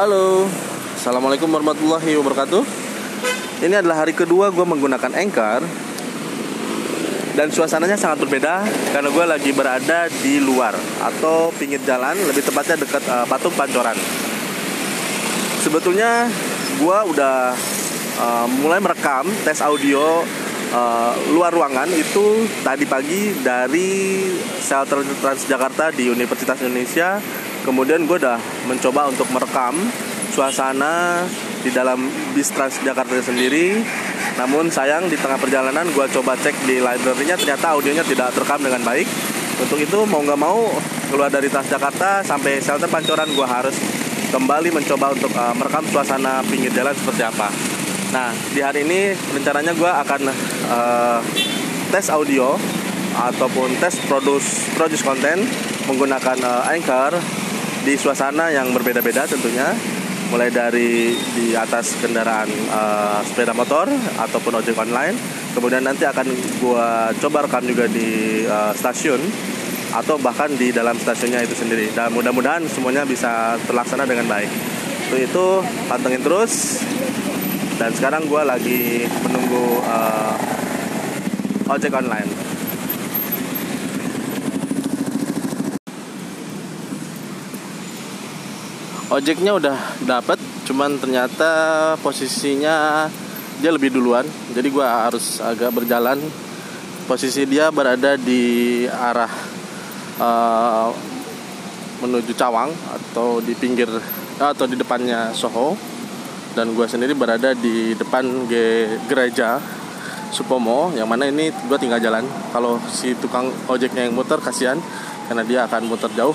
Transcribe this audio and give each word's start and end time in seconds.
Halo, 0.00 0.48
Assalamualaikum 0.96 1.44
warahmatullahi 1.52 2.16
wabarakatuh. 2.16 2.64
Ini 3.60 3.84
adalah 3.84 4.00
hari 4.00 4.16
kedua 4.16 4.48
gue 4.48 4.64
menggunakan 4.64 5.12
Anchor. 5.12 5.60
Dan 7.36 7.52
suasananya 7.52 8.00
sangat 8.00 8.24
berbeda 8.24 8.64
Karena 8.96 9.12
gue 9.12 9.24
lagi 9.28 9.52
berada 9.52 10.08
di 10.24 10.40
luar 10.40 10.72
Atau 11.04 11.52
pinggir 11.52 11.84
jalan, 11.84 12.16
lebih 12.16 12.40
tepatnya 12.40 12.80
dekat 12.80 13.04
uh, 13.12 13.28
patung 13.28 13.52
pancoran. 13.52 13.92
Sebetulnya 15.68 16.32
gue 16.80 16.98
udah 17.12 17.52
uh, 18.24 18.48
mulai 18.56 18.80
merekam 18.80 19.28
tes 19.44 19.60
audio 19.60 20.24
uh, 20.72 21.12
luar 21.36 21.52
ruangan 21.52 21.92
itu 21.92 22.48
tadi 22.64 22.88
pagi 22.88 23.36
dari 23.44 24.32
shelter 24.64 25.04
Transjakarta 25.20 25.92
di 25.92 26.08
Universitas 26.08 26.56
Indonesia. 26.64 27.20
Kemudian 27.68 28.08
gue 28.08 28.16
udah 28.16 28.40
mencoba 28.70 29.10
untuk 29.10 29.26
merekam 29.34 29.74
suasana 30.30 31.26
di 31.66 31.74
dalam 31.74 32.06
bis 32.32 32.54
Transjakarta 32.54 33.18
sendiri. 33.18 33.82
Namun 34.38 34.70
sayang 34.70 35.10
di 35.10 35.18
tengah 35.18 35.36
perjalanan 35.36 35.84
gue 35.90 36.06
coba 36.14 36.38
cek 36.38 36.54
di 36.64 36.78
library-nya 36.78 37.34
ternyata 37.34 37.74
audionya 37.74 38.06
tidak 38.06 38.30
terekam 38.32 38.62
dengan 38.62 38.80
baik. 38.86 39.10
Untuk 39.60 39.76
itu 39.76 39.98
mau 40.08 40.22
nggak 40.24 40.40
mau 40.40 40.70
keluar 41.10 41.28
dari 41.28 41.50
Transjakarta 41.50 42.22
sampai 42.22 42.62
shelter 42.62 42.88
Pancoran 42.88 43.28
gue 43.34 43.44
harus 43.44 43.76
kembali 44.30 44.70
mencoba 44.70 45.12
untuk 45.12 45.34
uh, 45.34 45.52
merekam 45.58 45.84
suasana 45.90 46.40
pinggir 46.46 46.70
jalan 46.70 46.94
seperti 46.94 47.26
apa. 47.26 47.50
Nah 48.14 48.30
di 48.54 48.62
hari 48.62 48.86
ini 48.86 49.12
rencananya 49.12 49.74
gue 49.74 49.90
akan 49.90 50.20
uh, 50.70 51.18
tes 51.90 52.06
audio 52.08 52.54
ataupun 53.10 53.74
tes 53.82 53.98
produce 54.06 54.70
produce 54.78 55.02
konten 55.02 55.42
menggunakan 55.90 56.38
uh, 56.46 56.70
Anchor 56.70 57.18
di 57.80 57.96
suasana 57.96 58.52
yang 58.52 58.76
berbeda-beda 58.76 59.24
tentunya 59.24 59.72
mulai 60.30 60.52
dari 60.52 61.16
di 61.34 61.56
atas 61.58 61.98
kendaraan 61.98 62.46
uh, 62.70 63.18
sepeda 63.26 63.50
motor 63.50 63.90
ataupun 64.20 64.62
ojek 64.62 64.78
online. 64.78 65.16
Kemudian 65.50 65.82
nanti 65.82 66.06
akan 66.06 66.30
gua 66.62 67.10
coba 67.18 67.48
rekam 67.48 67.66
juga 67.66 67.90
di 67.90 68.42
uh, 68.46 68.70
stasiun 68.76 69.18
atau 69.90 70.22
bahkan 70.22 70.46
di 70.54 70.70
dalam 70.70 70.94
stasiunnya 70.94 71.42
itu 71.42 71.58
sendiri. 71.58 71.90
Dan 71.90 72.14
mudah-mudahan 72.14 72.62
semuanya 72.70 73.02
bisa 73.02 73.58
terlaksana 73.66 74.06
dengan 74.06 74.30
baik. 74.30 74.50
Untuk 75.10 75.18
itu 75.18 75.46
pantengin 75.90 76.22
terus. 76.22 76.78
Dan 77.80 77.90
sekarang 77.96 78.28
gua 78.30 78.46
lagi 78.46 79.08
menunggu 79.26 79.82
uh, 79.82 80.36
ojek 81.74 81.90
online 81.90 82.49
ojeknya 89.10 89.58
udah 89.58 89.76
dapet 90.06 90.38
cuman 90.70 90.94
ternyata 91.02 91.50
posisinya 91.98 93.06
dia 93.60 93.70
lebih 93.74 93.92
duluan. 93.92 94.24
Jadi 94.54 94.70
gue 94.70 94.86
harus 94.86 95.42
agak 95.42 95.74
berjalan. 95.74 96.16
Posisi 97.04 97.42
dia 97.42 97.74
berada 97.74 98.14
di 98.14 98.86
arah 98.86 99.32
uh, 100.22 100.88
menuju 102.00 102.32
Cawang 102.38 102.70
atau 102.70 103.42
di 103.42 103.52
pinggir 103.58 103.90
atau 104.38 104.64
di 104.70 104.78
depannya 104.78 105.34
Soho. 105.34 105.74
Dan 106.54 106.74
gue 106.74 106.86
sendiri 106.86 107.14
berada 107.14 107.54
di 107.54 107.94
depan 107.94 108.46
gereja 109.06 109.58
Supomo 110.30 110.94
yang 110.94 111.10
mana 111.10 111.26
ini 111.26 111.50
gue 111.50 111.78
tinggal 111.82 111.98
jalan. 111.98 112.22
Kalau 112.54 112.78
si 112.86 113.18
tukang 113.18 113.50
ojeknya 113.66 114.06
yang 114.06 114.14
muter 114.14 114.38
kasihan 114.38 114.78
karena 115.26 115.42
dia 115.42 115.66
akan 115.66 115.90
muter 115.90 116.10
jauh 116.14 116.34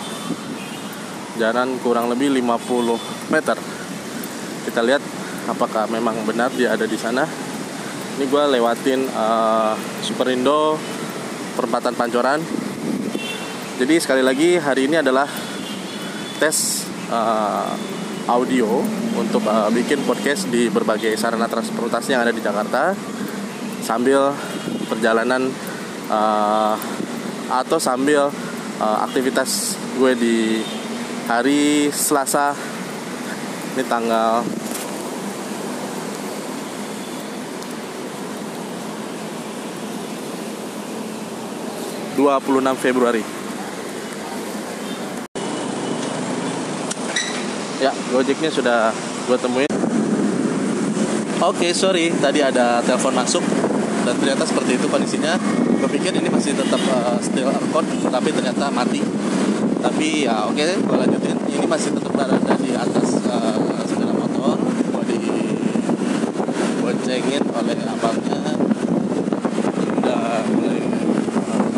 jalan 1.36 1.80
kurang 1.84 2.08
lebih 2.08 2.32
50 2.32 3.32
meter. 3.32 3.58
Kita 4.66 4.82
lihat 4.82 5.04
apakah 5.46 5.86
memang 5.92 6.26
benar 6.26 6.52
dia 6.56 6.74
ada 6.74 6.88
di 6.88 6.98
sana. 6.98 7.28
Ini 8.16 8.26
gue 8.32 8.44
lewatin 8.56 9.12
uh, 9.12 9.76
Superindo 10.00 10.80
perempatan 11.60 11.94
Pancoran. 11.96 12.40
Jadi 13.76 13.96
sekali 14.00 14.24
lagi 14.24 14.56
hari 14.56 14.88
ini 14.88 15.04
adalah 15.04 15.28
tes 16.40 16.88
uh, 17.12 17.76
audio 18.32 18.80
untuk 19.20 19.44
uh, 19.46 19.68
bikin 19.70 20.02
podcast 20.08 20.48
di 20.48 20.72
berbagai 20.72 21.14
sarana 21.20 21.52
transportasi 21.52 22.16
yang 22.16 22.24
ada 22.24 22.32
di 22.32 22.40
Jakarta 22.40 22.96
sambil 23.84 24.32
perjalanan 24.88 25.52
uh, 26.10 26.74
atau 27.52 27.78
sambil 27.78 28.32
uh, 28.80 28.98
aktivitas 29.06 29.78
gue 30.00 30.12
di 30.18 30.38
hari 31.26 31.90
Selasa 31.90 32.54
ini 33.74 33.84
tanggal 33.90 34.46
dua 42.14 42.38
puluh 42.38 42.62
enam 42.62 42.78
Februari. 42.78 43.26
Ya 47.82 47.92
Gojeknya 48.14 48.54
sudah 48.54 48.94
gue 49.26 49.38
temuin. 49.42 49.68
Oke 51.42 51.68
okay, 51.68 51.72
sorry 51.74 52.14
tadi 52.22 52.46
ada 52.46 52.86
telepon 52.86 53.18
masuk 53.18 53.42
dan 54.06 54.14
ternyata 54.22 54.46
seperti 54.46 54.78
itu 54.78 54.86
kondisinya. 54.88 55.36
Gue 55.82 55.90
pikir 55.90 56.14
ini 56.16 56.30
masih 56.30 56.54
tetap 56.54 56.80
uh, 56.88 57.18
still 57.20 57.50
record 57.50 57.86
tapi 58.14 58.30
ternyata 58.32 58.70
mati 58.70 59.02
tapi 59.86 60.26
ya 60.26 60.50
oke 60.50 60.58
okay, 60.58 60.82
gue 60.82 60.98
lanjutin. 60.98 61.38
Ini 61.46 61.66
masih 61.70 61.94
tetap 61.94 62.10
berada 62.18 62.54
di 62.58 62.74
atas 62.74 63.22
uh, 63.30 63.86
sepeda 63.86 64.10
motor. 64.18 64.58
Gue 64.90 65.04
di 65.14 65.22
boncengin 66.82 67.44
oleh 67.54 67.78
abangnya. 67.86 68.42
Udah 70.02 70.42
mulai 70.58 70.82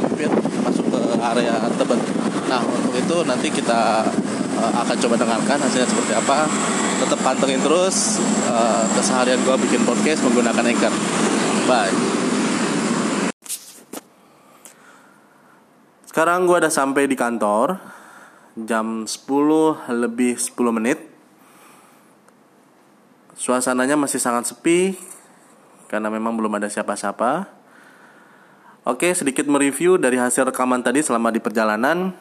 hampir 0.07 0.29
masuk 0.63 0.88
ke 0.88 1.01
area 1.19 1.56
Tebet. 1.75 2.00
Nah 2.47 2.62
untuk 2.63 2.95
itu 2.95 3.18
nanti 3.28 3.47
kita 3.51 4.07
uh, 4.56 4.72
akan 4.88 4.95
coba 5.03 5.16
dengarkan 5.19 5.57
hasilnya 5.68 5.88
seperti 5.91 6.16
apa. 6.16 6.47
Tetap 7.03 7.19
pantengin 7.22 7.59
terus 7.59 8.24
uh, 8.47 8.88
keseharian 8.95 9.44
gue 9.44 9.56
bikin 9.68 9.84
podcast 9.84 10.24
menggunakan 10.24 10.63
Anchor. 10.63 10.94
Bye. 11.68 11.95
Sekarang 16.07 16.50
gue 16.50 16.57
udah 16.57 16.74
sampai 16.74 17.06
di 17.06 17.13
kantor 17.13 17.97
jam 18.66 19.06
10 19.06 19.94
lebih 19.94 20.41
10 20.41 20.57
menit. 20.73 20.97
Suasananya 23.38 23.94
masih 23.94 24.18
sangat 24.18 24.50
sepi 24.50 24.97
karena 25.85 26.09
memang 26.09 26.34
belum 26.34 26.57
ada 26.57 26.66
siapa-siapa. 26.66 27.45
Oke, 28.88 29.13
sedikit 29.13 29.45
mereview 29.45 30.01
dari 30.01 30.18
hasil 30.18 30.50
rekaman 30.50 30.81
tadi 30.81 31.06
selama 31.06 31.29
di 31.29 31.38
perjalanan. 31.38 32.18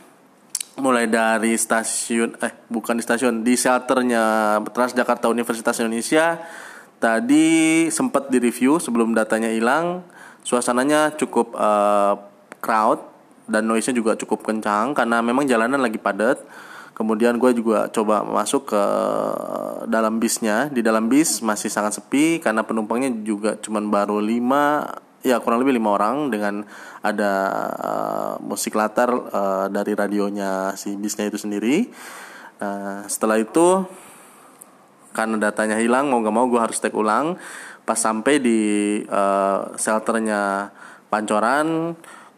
Mulai 0.77 1.09
dari 1.09 1.57
stasiun 1.57 2.37
eh 2.37 2.53
bukan 2.69 3.01
di 3.01 3.03
stasiun, 3.07 3.41
di 3.41 3.57
shelternya 3.57 4.61
Transjakarta 4.77 5.33
Universitas 5.33 5.81
Indonesia. 5.81 6.37
Tadi 7.01 7.89
sempat 7.89 8.29
direview 8.29 8.77
sebelum 8.77 9.17
datanya 9.17 9.49
hilang. 9.49 10.05
Suasananya 10.45 11.17
cukup 11.17 11.57
uh, 11.57 12.21
crowd 12.61 13.16
dan 13.47 13.67
noise-nya 13.67 13.95
juga 13.95 14.19
cukup 14.19 14.43
kencang 14.43 14.95
karena 14.95 15.23
memang 15.23 15.47
jalanan 15.47 15.79
lagi 15.79 15.99
padat. 15.99 16.43
Kemudian 16.97 17.37
gue 17.37 17.53
juga 17.53 17.93
coba 17.93 18.25
masuk 18.25 18.73
ke 18.73 18.83
dalam 19.85 20.17
bisnya. 20.17 20.73
Di 20.73 20.81
dalam 20.81 21.13
bis 21.13 21.45
masih 21.45 21.69
sangat 21.69 22.01
sepi 22.01 22.41
karena 22.41 22.65
penumpangnya 22.65 23.13
juga 23.21 23.61
cuma 23.61 23.85
baru 23.85 24.17
5 24.17 25.05
ya 25.27 25.43
kurang 25.43 25.59
lebih 25.59 25.83
lima 25.83 25.99
orang 25.99 26.31
dengan 26.31 26.63
ada 27.03 27.33
uh, 27.75 28.35
musik 28.39 28.79
latar 28.79 29.11
uh, 29.11 29.67
dari 29.67 29.93
radionya 29.99 30.79
si 30.79 30.95
bisnya 30.95 31.27
itu 31.27 31.37
sendiri. 31.37 31.91
Nah, 32.63 33.05
setelah 33.11 33.37
itu 33.43 33.85
karena 35.11 35.37
datanya 35.41 35.77
hilang 35.83 36.09
mau 36.09 36.23
gak 36.23 36.35
mau 36.35 36.47
gue 36.47 36.61
harus 36.61 36.79
take 36.79 36.95
ulang 36.95 37.41
pas 37.89 37.99
sampai 37.99 38.39
di 38.39 38.61
uh, 39.09 39.75
shelternya 39.75 40.71
Pancoran 41.07 41.95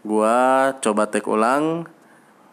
gua 0.08 0.72
coba 0.81 1.12
take 1.12 1.28
ulang 1.28 1.84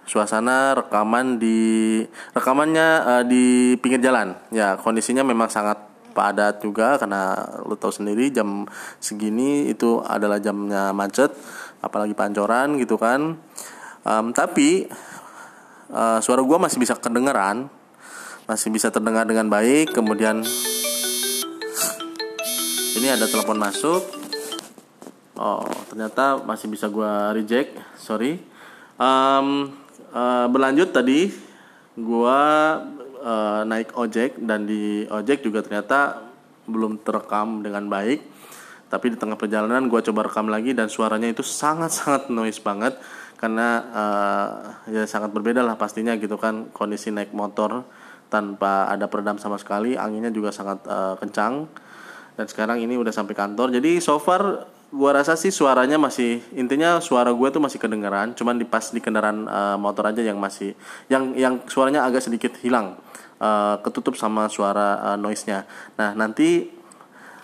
suasana 0.03 0.75
rekaman 0.75 1.39
di 1.39 2.03
rekamannya 2.35 2.87
uh, 3.07 3.23
di 3.23 3.73
pinggir 3.79 4.03
jalan. 4.03 4.35
Ya 4.51 4.75
kondisinya 4.75 5.23
memang 5.23 5.47
sangat 5.47 5.79
padat 6.11 6.59
juga 6.59 6.99
karena 6.99 7.33
lu 7.63 7.79
tahu 7.79 7.91
sendiri 7.91 8.31
jam 8.31 8.67
segini 8.99 9.71
itu 9.71 10.03
adalah 10.03 10.43
jamnya 10.43 10.91
macet 10.91 11.31
apalagi 11.79 12.11
pancoran 12.11 12.75
gitu 12.75 12.99
kan. 12.99 13.39
Um, 14.05 14.35
tapi 14.35 14.85
uh, 15.95 16.19
suara 16.19 16.43
gua 16.43 16.59
masih 16.59 16.77
bisa 16.77 16.99
kedengeran 16.99 17.71
masih 18.45 18.69
bisa 18.69 18.93
terdengar 18.93 19.25
dengan 19.25 19.49
baik 19.49 19.89
kemudian 19.97 20.45
ini 22.93 23.07
ada 23.09 23.25
telepon 23.25 23.57
masuk 23.57 24.24
oh 25.35 25.67
ternyata 25.91 26.41
masih 26.43 26.67
bisa 26.71 26.87
gue 26.87 27.11
reject. 27.35 27.75
Sorry. 27.99 28.39
Um, 28.95 29.75
uh, 30.15 30.47
berlanjut 30.47 30.95
tadi 30.95 31.31
gue 31.95 32.41
uh, 33.23 33.61
naik 33.67 33.95
ojek 33.95 34.39
dan 34.43 34.67
di 34.67 35.07
ojek 35.07 35.43
juga 35.43 35.63
ternyata 35.63 36.27
belum 36.67 37.03
terekam 37.03 37.63
dengan 37.63 37.87
baik. 37.87 38.21
Tapi 38.85 39.11
di 39.11 39.17
tengah 39.17 39.35
perjalanan 39.35 39.89
gue 39.89 39.99
coba 40.11 40.29
rekam 40.29 40.47
lagi 40.47 40.71
dan 40.71 40.87
suaranya 40.87 41.27
itu 41.27 41.41
sangat 41.41 41.91
sangat 41.97 42.29
noise 42.31 42.61
banget 42.61 42.95
karena 43.35 43.67
uh, 43.91 44.49
ya 44.87 45.03
sangat 45.03 45.35
berbeda 45.35 45.59
lah 45.59 45.75
pastinya 45.75 46.15
gitu 46.15 46.39
kan 46.39 46.71
kondisi 46.71 47.11
naik 47.11 47.35
motor 47.35 47.83
tanpa 48.31 48.87
ada 48.87 49.11
peredam 49.11 49.35
sama 49.35 49.59
sekali 49.59 49.99
anginnya 49.99 50.31
juga 50.31 50.55
sangat 50.55 50.85
uh, 50.87 51.15
kencang. 51.19 51.67
Dan 52.35 52.45
sekarang 52.51 52.83
ini 52.83 52.99
udah 52.99 53.15
sampai 53.15 53.31
kantor. 53.31 53.71
Jadi 53.71 54.03
so 54.03 54.19
far 54.19 54.67
gua 54.95 55.19
rasa 55.19 55.35
sih 55.35 55.51
suaranya 55.51 55.99
masih 55.99 56.39
intinya 56.55 57.03
suara 57.03 57.35
gue 57.35 57.47
tuh 57.51 57.59
masih 57.59 57.77
kedengeran 57.77 58.31
cuman 58.31 58.55
di 58.55 58.63
pas 58.63 58.87
di 58.95 59.03
kendaraan 59.03 59.43
uh, 59.45 59.75
motor 59.75 60.07
aja 60.07 60.23
yang 60.23 60.39
masih 60.39 60.71
yang 61.11 61.35
yang 61.35 61.59
suaranya 61.67 62.07
agak 62.07 62.23
sedikit 62.23 62.55
hilang 62.63 62.95
uh, 63.39 63.75
ketutup 63.83 64.15
sama 64.15 64.47
suara 64.47 65.13
uh, 65.13 65.17
noise-nya. 65.19 65.67
Nah 65.99 66.15
nanti 66.15 66.71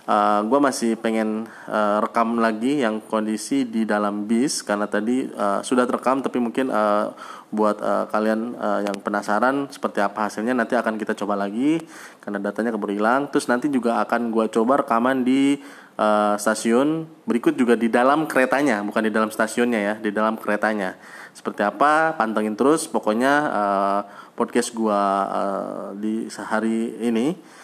uh, 0.07 0.41
gue 0.45 0.59
masih 0.61 0.97
pengen 0.97 1.45
uh, 1.69 2.01
rekam 2.01 2.39
lagi 2.39 2.81
yang 2.81 3.03
kondisi 3.05 3.67
di 3.67 3.85
dalam 3.85 4.25
bis 4.25 4.65
karena 4.65 4.87
tadi 4.89 5.27
uh, 5.29 5.61
sudah 5.61 5.85
terekam 5.85 6.23
tapi 6.23 6.41
mungkin 6.41 6.71
uh, 6.71 7.13
buat 7.51 7.77
uh, 7.83 8.07
kalian 8.07 8.55
uh, 8.55 8.79
yang 8.87 8.97
penasaran 9.03 9.67
seperti 9.67 9.99
apa 9.99 10.31
hasilnya 10.31 10.55
nanti 10.55 10.79
akan 10.79 10.95
kita 10.95 11.13
coba 11.19 11.35
lagi 11.35 11.83
karena 12.23 12.39
datanya 12.39 12.71
keburu 12.71 12.95
hilang. 12.95 13.27
Terus 13.27 13.51
nanti 13.51 13.67
juga 13.67 13.99
akan 13.99 14.31
gue 14.31 14.45
coba 14.49 14.81
rekaman 14.81 15.27
di 15.27 15.59
uh, 15.99 16.39
stasiun 16.39 17.05
berikut 17.27 17.59
juga 17.59 17.75
di 17.75 17.91
dalam 17.91 18.25
keretanya 18.25 18.79
bukan 18.87 19.03
di 19.03 19.11
dalam 19.11 19.29
stasiunnya 19.29 19.79
ya 19.79 19.93
di 19.99 20.09
dalam 20.15 20.39
keretanya. 20.39 20.95
Seperti 21.35 21.63
apa 21.63 22.15
pantengin 22.15 22.55
terus 22.55 22.87
pokoknya 22.87 23.33
uh, 23.51 24.01
podcast 24.39 24.71
gue 24.71 25.01
uh, 25.27 25.91
di 25.99 26.31
sehari 26.31 26.95
ini 27.03 27.59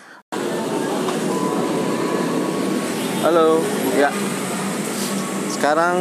halo. 3.27 3.59
Ya. 3.99 4.07
Sekarang 5.51 5.99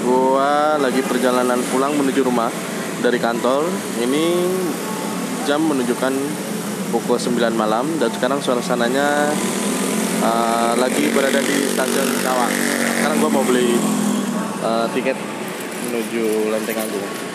gua 0.00 0.80
lagi 0.80 1.04
perjalanan 1.04 1.60
pulang 1.68 1.92
menuju 1.92 2.24
rumah 2.24 2.48
dari 3.04 3.20
kantor. 3.20 3.68
Ini 4.00 4.24
jam 5.44 5.60
menunjukkan 5.60 6.14
pukul 6.88 7.20
9 7.20 7.36
malam 7.52 8.00
dan 8.00 8.08
sekarang 8.16 8.40
suasananya 8.40 9.28
uh, 10.24 10.72
lagi 10.80 11.12
berada 11.12 11.36
di 11.36 11.68
stasiun 11.68 12.08
Cawang. 12.24 12.52
Sekarang 12.96 13.16
gua 13.20 13.30
mau 13.36 13.44
beli 13.44 13.76
uh, 14.64 14.88
tiket 14.96 15.20
menuju 15.84 16.48
Lenteng 16.48 16.80
Agung 16.80 17.25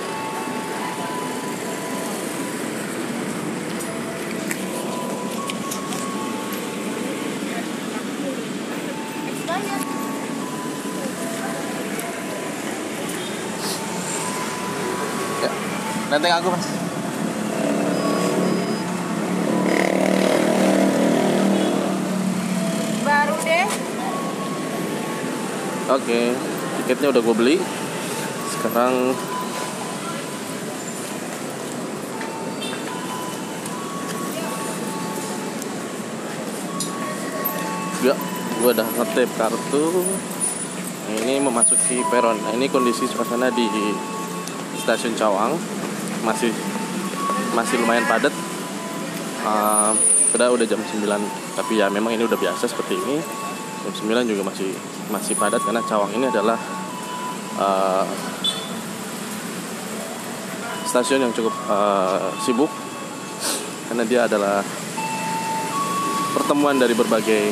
Lenteng 16.11 16.35
aku 16.43 16.51
mas. 16.51 16.67
Baru 23.07 23.35
deh. 23.39 23.67
Oke, 25.87 26.19
tiketnya 26.83 27.15
udah 27.15 27.21
gue 27.23 27.35
beli. 27.39 27.57
Sekarang 28.51 29.15
Ya, 38.03 38.17
gue 38.59 38.71
udah 38.73 38.87
ngetip 38.99 39.29
kartu. 39.39 39.85
Ini 41.23 41.39
memasuki 41.39 42.03
peron. 42.11 42.35
Nah, 42.43 42.51
ini 42.51 42.67
kondisi 42.67 43.07
suasana 43.07 43.47
di 43.47 43.63
stasiun 44.81 45.15
Cawang 45.15 45.55
masih 46.21 46.51
masih 47.57 47.75
lumayan 47.81 48.05
padat. 48.05 48.33
Uh, 49.41 49.93
udah 50.31 50.47
udah 50.53 50.63
jam 50.69 50.79
9 50.79 51.03
tapi 51.57 51.81
ya 51.81 51.91
memang 51.91 52.15
ini 52.15 52.23
udah 52.23 52.39
biasa 52.39 52.69
seperti 52.69 52.95
ini. 52.95 53.17
Jam 53.81 53.93
9 54.07 54.29
juga 54.29 54.41
masih 54.45 54.71
masih 55.09 55.33
padat 55.35 55.59
karena 55.65 55.81
Cawang 55.83 56.13
ini 56.15 56.29
adalah 56.29 56.57
uh, 57.57 58.05
stasiun 60.87 61.25
yang 61.25 61.33
cukup 61.33 61.53
uh, 61.67 62.31
sibuk. 62.41 62.71
Karena 63.91 64.07
dia 64.07 64.23
adalah 64.23 64.63
pertemuan 66.31 66.79
dari 66.79 66.95
berbagai 66.95 67.51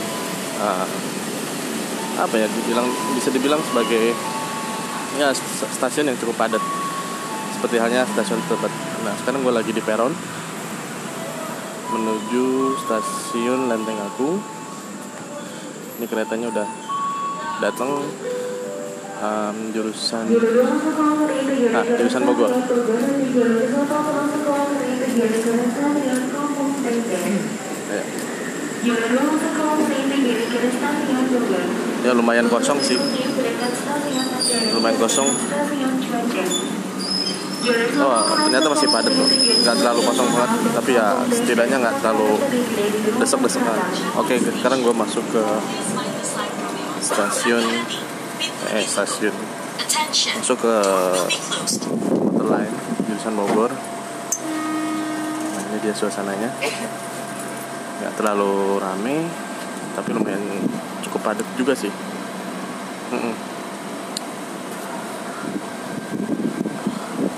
uh, 0.64 0.88
apa 2.20 2.36
ya 2.36 2.48
dibilang 2.52 2.88
bisa 3.16 3.32
dibilang 3.32 3.60
sebagai 3.64 4.12
ya 5.20 5.32
stasiun 5.76 6.12
yang 6.12 6.18
cukup 6.20 6.36
padat 6.36 6.64
seperti 7.60 7.76
halnya 7.76 8.08
stasiun 8.08 8.40
Tebet. 8.48 8.72
Nah 9.04 9.12
sekarang 9.20 9.44
gue 9.44 9.52
lagi 9.52 9.76
di 9.76 9.84
peron 9.84 10.16
menuju 11.92 12.72
stasiun 12.88 13.68
Lenteng 13.68 14.00
Agung. 14.00 14.40
Ini 16.00 16.08
keretanya 16.08 16.56
udah 16.56 16.68
datang 17.60 18.00
um, 19.20 19.58
jurusan 19.76 20.24
ah 21.76 21.84
jurusan 21.84 22.24
Bogor. 22.24 22.48
Ya 32.08 32.16
lumayan 32.16 32.48
kosong 32.48 32.80
sih 32.80 32.96
lumayan 34.72 34.96
kosong 34.96 35.28
oh 38.00 38.22
ternyata 38.48 38.68
masih 38.72 38.88
padat 38.90 39.14
tuh 39.14 39.28
nggak 39.66 39.76
terlalu 39.80 40.00
kosong 40.06 40.30
banget 40.34 40.52
tapi 40.74 40.90
ya 40.98 41.08
setidaknya 41.30 41.78
nggak 41.82 41.96
terlalu 42.02 42.30
desek-desek 43.22 43.64
oke 44.18 44.34
sekarang 44.62 44.80
gue 44.84 44.94
masuk 44.94 45.26
ke 45.30 45.44
stasiun 47.00 47.66
eh 48.70 48.84
stasiun. 48.86 49.36
Masuk 50.40 50.58
ke 50.62 50.76
motor 52.14 52.48
lain 52.48 52.74
jurusan 53.08 53.34
Bogor. 53.36 53.72
Nah 55.56 55.62
ini 55.74 55.78
dia 55.82 55.94
suasananya. 55.96 56.50
Nggak 58.00 58.14
terlalu 58.20 58.80
rame 58.80 59.28
tapi 59.98 60.10
lumayan 60.16 60.44
cukup 61.04 61.34
padat 61.34 61.48
juga 61.58 61.74
sih. 61.76 61.92
Mm 63.10 63.20
-mm. 63.20 63.34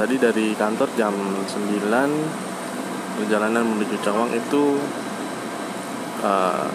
Tadi 0.01 0.17
dari 0.17 0.57
kantor 0.57 0.89
jam 0.97 1.13
9 1.13 1.45
perjalanan 3.21 3.61
menuju 3.61 4.01
Cawang 4.01 4.33
itu 4.33 4.81
uh, 6.25 6.65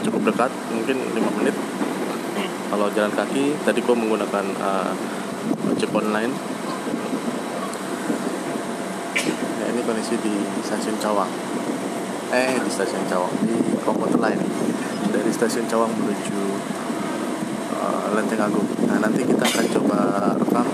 cukup 0.00 0.32
dekat 0.32 0.48
mungkin 0.72 0.96
5 1.12 1.36
menit. 1.36 1.52
Kalau 2.72 2.88
jalan 2.96 3.12
kaki 3.12 3.60
tadi 3.60 3.84
gue 3.84 3.92
menggunakan 3.92 4.56
uh, 4.56 4.88
ojek 5.68 5.92
online. 5.92 6.32
Ya 9.60 9.64
ini 9.76 9.84
kondisi 9.84 10.16
di 10.24 10.40
stasiun 10.64 10.96
Cawang. 10.96 11.28
Eh 12.32 12.56
di 12.56 12.70
stasiun 12.72 13.04
Cawang 13.04 13.36
di 13.44 13.52
komuter 13.84 14.16
lain. 14.16 14.40
Dari 15.12 15.28
stasiun 15.28 15.68
Cawang 15.68 15.92
menuju 15.92 16.40
uh, 17.76 18.16
Lenteng 18.16 18.48
Agung. 18.48 18.64
Nah 18.88 18.96
nanti 18.96 19.28
kita 19.28 19.44
akan 19.44 19.66
coba 19.76 19.98
rekam 20.40 20.64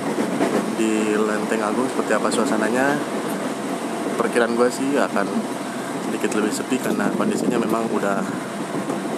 di 0.82 1.14
Lenteng 1.14 1.62
Agung 1.62 1.86
seperti 1.86 2.10
apa 2.18 2.26
suasananya 2.26 2.98
perkiraan 4.18 4.58
gue 4.58 4.66
sih 4.66 4.98
akan 4.98 5.30
sedikit 6.10 6.34
lebih 6.42 6.50
sepi 6.50 6.76
karena 6.82 7.06
kondisinya 7.14 7.62
memang 7.62 7.86
udah 7.94 8.18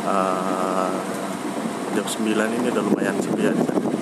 uh, 0.05 0.93
jam 1.97 2.05
9 2.05 2.21
ini 2.61 2.67
udah 2.69 2.83
lumayan 2.85 3.17
sepi 3.17 3.49
ya 3.49 3.53
di 3.57 3.65
sana. 3.65 3.95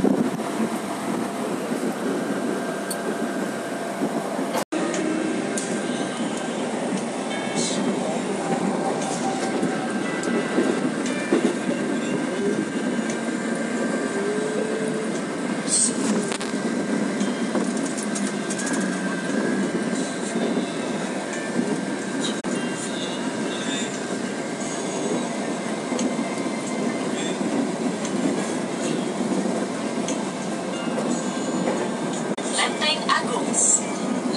Lenteng 32.62 33.02
Agung. 33.10 33.48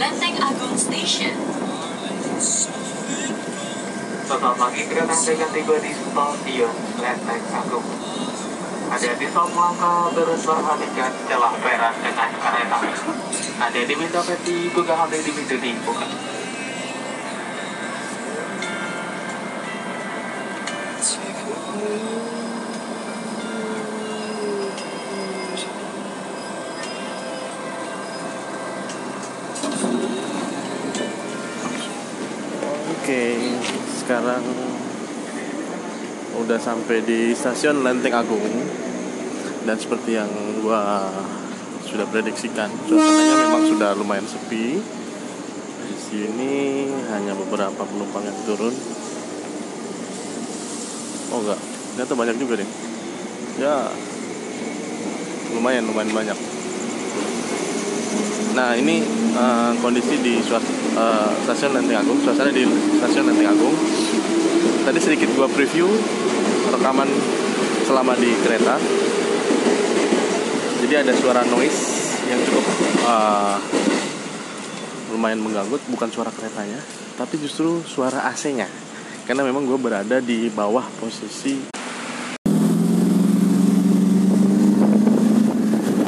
Lenteng 0.01 0.35
Agung 0.41 0.75
Station. 0.79 1.35
Selamat 4.25 4.55
pagi, 4.57 4.81
kereta 4.89 5.13
akan 5.13 5.49
tiba 5.53 5.75
di 5.83 5.91
stasiun 5.93 6.73
Agung. 7.51 7.85
Hati-hati 8.85 9.27
saat 9.29 9.49
melangkah 9.51 10.09
terus 10.15 10.41
perhatikan 10.45 11.11
celah 11.27 11.53
peran 11.59 11.93
dengan 11.99 12.29
kereta. 12.31 12.77
Ada 13.59 13.75
yang 13.75 13.89
diminta 13.91 14.21
peti 14.23 14.71
buka 14.71 14.93
ada 14.95 15.13
yang 15.13 15.25
diminta 15.25 15.55
dibuka. 15.59 16.07
Oke, 33.05 33.37
sekarang 34.01 34.64
udah 36.45 36.61
sampai 36.61 37.01
di 37.01 37.33
stasiun 37.33 37.81
Lenteng 37.81 38.13
Agung 38.13 38.45
dan 39.65 39.81
seperti 39.81 40.13
yang 40.13 40.29
gua 40.61 41.09
sudah 41.89 42.05
prediksikan, 42.05 42.69
suasananya 42.85 43.49
memang 43.49 43.63
sudah 43.65 43.97
lumayan 43.97 44.29
sepi. 44.29 44.77
Di 45.85 45.97
sini 45.97 46.85
hanya 47.09 47.33
beberapa 47.33 47.81
penumpang 47.81 48.29
yang 48.29 48.37
turun. 48.45 48.73
Oh 51.33 51.41
enggak, 51.41 51.57
ternyata 51.97 52.13
banyak 52.13 52.37
juga 52.37 52.53
deh. 52.61 52.69
Ya, 53.57 53.89
lumayan 55.57 55.89
lumayan 55.89 56.13
banyak. 56.13 56.37
Nah 58.53 58.77
ini 58.77 59.01
uh, 59.33 59.73
kondisi 59.81 60.21
di 60.21 60.37
uh, 60.45 61.31
stasiun 61.41 61.73
Lenteng 61.73 62.05
Agung, 62.05 62.21
suasana 62.21 62.53
di 62.53 62.69
stasiun 63.01 63.33
Lenteng 63.33 63.49
Agung. 63.49 63.73
Tadi 64.85 65.01
sedikit 65.01 65.33
gua 65.33 65.49
preview 65.49 65.89
rekaman 66.85 67.09
selama 67.81 68.13
di 68.13 68.29
kereta. 68.45 68.77
Jadi 70.85 70.93
ada 70.93 71.17
suara 71.17 71.41
noise 71.49 71.81
yang 72.29 72.37
cukup 72.45 72.61
uh, 73.09 73.57
lumayan 75.09 75.41
mengganggu, 75.41 75.81
bukan 75.89 76.13
suara 76.13 76.29
keretanya, 76.29 76.77
tapi 77.17 77.41
justru 77.41 77.81
suara 77.89 78.29
AC-nya. 78.29 78.69
Karena 79.25 79.41
memang 79.41 79.65
gue 79.65 79.81
berada 79.81 80.21
di 80.21 80.45
bawah 80.53 80.85
posisi 81.01 81.73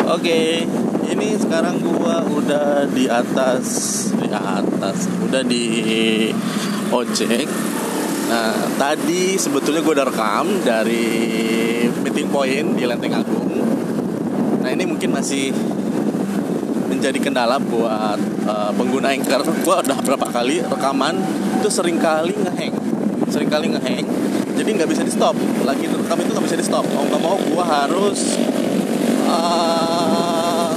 Oke, 0.06 0.62
ini 1.10 1.28
sekarang 1.42 1.82
gua 1.82 2.22
udah 2.22 2.86
di 2.94 3.10
atas 3.10 3.66
di 4.14 4.30
atas, 4.30 5.10
udah 5.26 5.42
di 5.42 5.66
ojek. 6.94 7.77
Nah, 8.28 8.54
tadi 8.76 9.40
sebetulnya 9.40 9.80
gue 9.80 9.94
udah 9.96 10.08
rekam 10.08 10.46
dari 10.64 11.08
meeting 12.04 12.28
point 12.28 12.76
di 12.76 12.84
Lenteng 12.84 13.16
Agung. 13.16 13.56
Nah, 14.64 14.70
ini 14.72 14.84
mungkin 14.84 15.16
masih 15.16 15.56
menjadi 16.92 17.20
kendala 17.24 17.56
buat 17.60 18.20
uh, 18.48 18.72
pengguna 18.76 19.16
Anchor. 19.16 19.44
Gue 19.64 19.76
udah 19.76 20.00
berapa 20.04 20.28
kali 20.28 20.64
rekaman 20.64 21.20
itu 21.60 21.70
sering 21.72 22.00
kali 22.00 22.36
ngeheng, 22.36 22.76
sering 23.32 23.48
kali 23.48 23.72
ngeheng. 23.72 24.08
Jadi 24.60 24.70
nggak 24.76 24.90
bisa 24.92 25.04
di 25.08 25.12
stop. 25.12 25.36
Lagi 25.64 25.88
rekam 25.88 26.18
itu 26.20 26.32
nggak 26.36 26.46
bisa 26.48 26.58
di 26.60 26.66
stop. 26.66 26.84
Mau 26.92 27.08
nggak 27.08 27.22
mau 27.22 27.36
gue 27.40 27.64
harus 27.64 28.20
uh, 29.28 30.72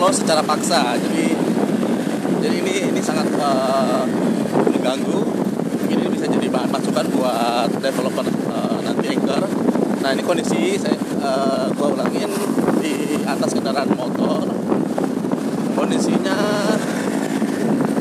close 0.00 0.24
secara 0.24 0.40
paksa 0.40 0.96
jadi 0.96 1.36
jadi 2.40 2.56
ini 2.64 2.74
ini 2.88 3.00
sangat 3.04 3.28
uh, 3.36 4.08
mengganggu 4.72 5.29
bisa 6.20 6.36
jadi 6.36 6.52
bahan 6.52 6.68
masukan 6.68 7.06
buat 7.16 7.80
developer 7.80 8.28
uh, 8.52 8.76
nanti 8.84 9.08
anchor. 9.08 9.40
Nah 10.04 10.12
ini 10.12 10.20
kondisi 10.20 10.76
saya 10.76 10.92
uh, 11.16 11.72
gua 11.72 11.96
ulangin 11.96 12.28
di 12.76 13.16
atas 13.24 13.56
kendaraan 13.56 13.88
motor. 13.96 14.44
Kondisinya 15.72 16.36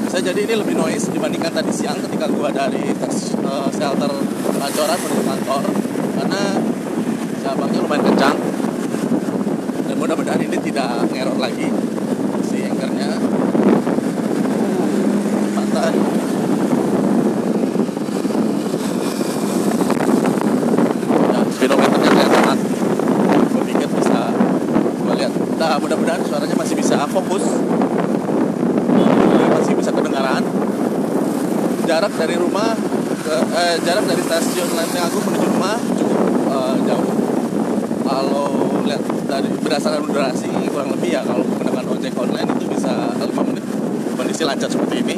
bisa 0.03 0.19
jadi 0.19 0.35
ini 0.35 0.51
lebih 0.51 0.75
noise 0.75 1.07
dibandingkan 1.15 1.63
tadi 1.63 1.71
siang 1.71 1.95
ketika 1.95 2.27
gua 2.27 2.51
dari 2.51 2.91
uh, 2.91 3.71
shelter 3.71 4.11
Pancoran 4.59 4.99
menuju 4.99 5.23
kantor. 5.23 5.63
Karena 6.19 6.43
cabangnya 7.39 7.79
lumayan 7.87 8.03
kencang. 8.03 8.37
Dan 9.87 9.95
mudah-mudahan 9.95 10.43
ini 10.43 10.59
tidak 10.59 11.07
ngeror 11.07 11.39
lagi 11.39 11.71
si 12.51 12.67
anchornya 12.67 13.15
kecepatan 15.79 15.93
nah, 21.29 21.43
speedometernya 21.51 22.09
terlihat 22.09 22.31
sangat 22.33 22.59
gue 23.49 23.63
pikir 23.69 23.89
bisa 23.95 24.21
gue 24.99 25.13
lihat 25.19 25.33
nah 25.59 25.75
mudah-mudahan 25.75 26.23
suaranya 26.23 26.55
masih 26.55 26.75
bisa 26.79 27.03
fokus. 27.11 27.43
Masih 29.59 29.73
bisa 29.75 29.91
kedengaran. 29.91 30.39
Jarak 31.83 32.15
dari 32.15 32.39
rumah 32.39 32.79
ke, 33.19 33.35
eh, 33.59 33.75
jarak 33.83 34.07
dari 34.07 34.21
stasiun 34.23 34.71
Lenteng 34.71 35.03
Agung 35.03 35.25
menuju 35.27 35.47
rumah 35.51 35.75
cukup 35.99 36.19
eh, 36.47 36.75
jauh. 36.87 37.11
Kalau 38.07 38.47
lihat 38.87 39.03
dari 39.27 39.51
berdasarkan 39.59 40.07
durasi 40.07 40.49
kurang 40.71 40.95
lebih 40.95 41.19
ya 41.19 41.21
kalau 41.27 41.43
menggunakan 41.43 41.85
ojek 41.91 42.13
online 42.15 42.49
itu 42.55 42.65
bisa 42.71 42.93
5 43.19 43.43
menit. 43.43 43.65
Kondisi 44.15 44.47
lancar 44.47 44.71
seperti 44.71 45.03
ini 45.03 45.15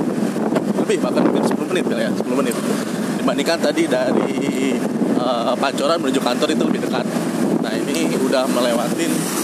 lebih 0.81 0.97
bahkan 1.05 1.21
mungkin 1.21 1.45
10 1.45 1.69
menit 1.69 1.85
ya 1.85 2.09
10 2.09 2.39
menit. 2.41 2.55
Dibandingkan 3.21 3.61
tadi 3.61 3.85
dari 3.85 4.73
uh, 5.21 5.53
Pancoran 5.53 6.01
menuju 6.01 6.17
kantor 6.17 6.49
itu 6.49 6.63
lebih 6.65 6.81
dekat. 6.89 7.05
Nah 7.61 7.71
ini 7.77 8.09
udah 8.17 8.49
melewatin 8.49 9.40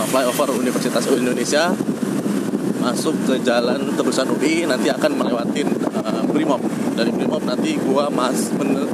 uh, 0.00 0.06
flyover 0.08 0.48
Universitas 0.56 1.04
Indonesia 1.12 1.76
masuk 2.80 3.12
ke 3.28 3.34
jalan 3.44 3.92
terusan 3.92 4.32
UI 4.32 4.64
nanti 4.64 4.88
akan 4.88 5.12
melewatin 5.12 5.68
uh, 5.92 6.24
Brimob. 6.32 6.64
Dari 6.96 7.12
Brimob 7.12 7.44
nanti 7.44 7.76
gua 7.76 8.08
mas 8.08 8.48
men, 8.56 8.88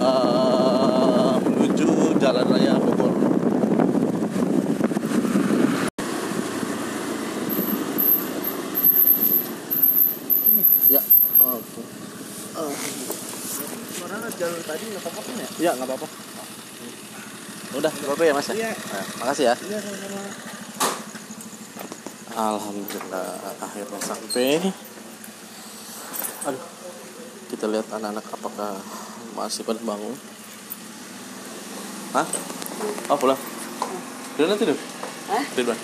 uh, 0.00 1.36
menuju 1.44 2.16
jalan 2.16 2.44
raya 2.48 2.80
Bogor. 2.80 3.12
Ya. 10.88 11.02
Oke. 11.44 11.82
Uh, 12.56 12.74
Karena 14.00 14.26
jalur 14.32 14.62
tadi 14.64 14.84
nggak 14.90 15.04
apa-apa 15.04 15.30
ya? 15.36 15.48
ya 15.60 15.70
nggak 15.76 15.86
apa-apa 15.86 16.29
udah 17.70 17.92
nggak 17.92 18.14
apa 18.18 18.24
ya 18.26 18.32
mas 18.34 18.48
ya 18.50 18.54
Iya. 18.54 18.70
Nah, 18.74 19.04
makasih 19.22 19.44
ya 19.46 19.54
Iya 19.54 19.78
sama-sama. 19.78 20.22
Alhamdulillah 22.30 23.58
akhirnya 23.58 23.98
sampai. 24.00 24.70
Aduh, 26.46 26.62
kita 27.50 27.66
lihat 27.68 27.90
anak-anak 27.90 28.22
apakah 28.22 28.78
masih 29.34 29.66
pada 29.66 29.82
bangun. 29.82 30.14
Hah? 32.14 32.26
Oh 33.10 33.18
pulang. 33.18 33.40
Ridwan 34.38 34.56
tidur? 34.56 34.78
Hah? 35.28 35.44
Ridwan. 35.58 35.78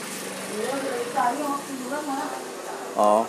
Oh. 2.97 3.25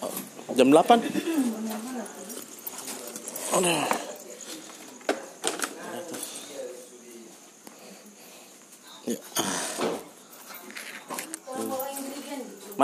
Oh, 0.00 0.12
Jam 0.56 0.68
8? 0.72 1.04
Aduh. 3.60 4.05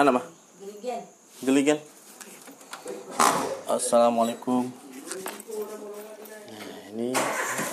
Mana 0.02 0.18
mah? 0.18 0.26
Geligen. 1.46 1.78
Assalamualaikum. 3.70 4.66
Nah, 6.50 6.78
ini 6.90 7.14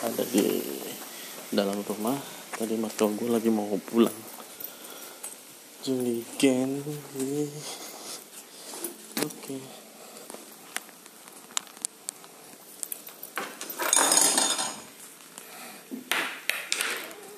ada 0.05 0.23
di 0.29 0.61
dalam 1.49 1.81
rumah. 1.81 2.13
Tadi 2.53 2.77
mertua 2.77 3.09
gue 3.17 3.33
lagi 3.33 3.49
mau 3.49 3.65
pulang. 3.81 4.13
Geligen. 5.81 6.85
Oke. 9.25 9.57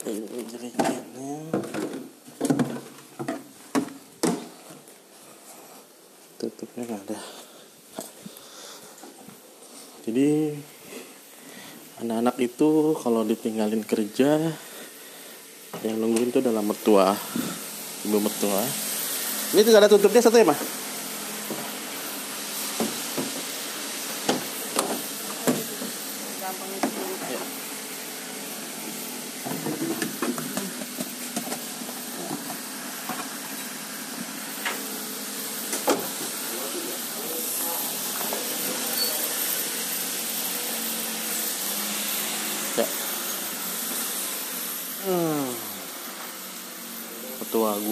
Ini 0.03 0.39
jeligennya. 0.51 1.61
tutupnya 6.41 6.89
nggak 6.89 7.03
ada 7.05 7.19
jadi 10.01 10.57
anak-anak 12.01 12.35
itu 12.41 12.97
kalau 13.21 13.37
ditinggalin 13.37 13.85
kerja 13.85 14.33
yang 15.85 15.97
nungguin 16.01 16.33
itu 16.33 16.41
adalah 16.41 16.65
mertua 16.65 17.13
ibu 18.01 18.17
mertua. 18.17 18.65
Ini 19.53 19.61
tidak 19.61 19.85
ada 19.85 19.89
tutupnya 19.93 20.25
satu 20.25 20.41
ya 20.41 20.49
mah 20.49 20.80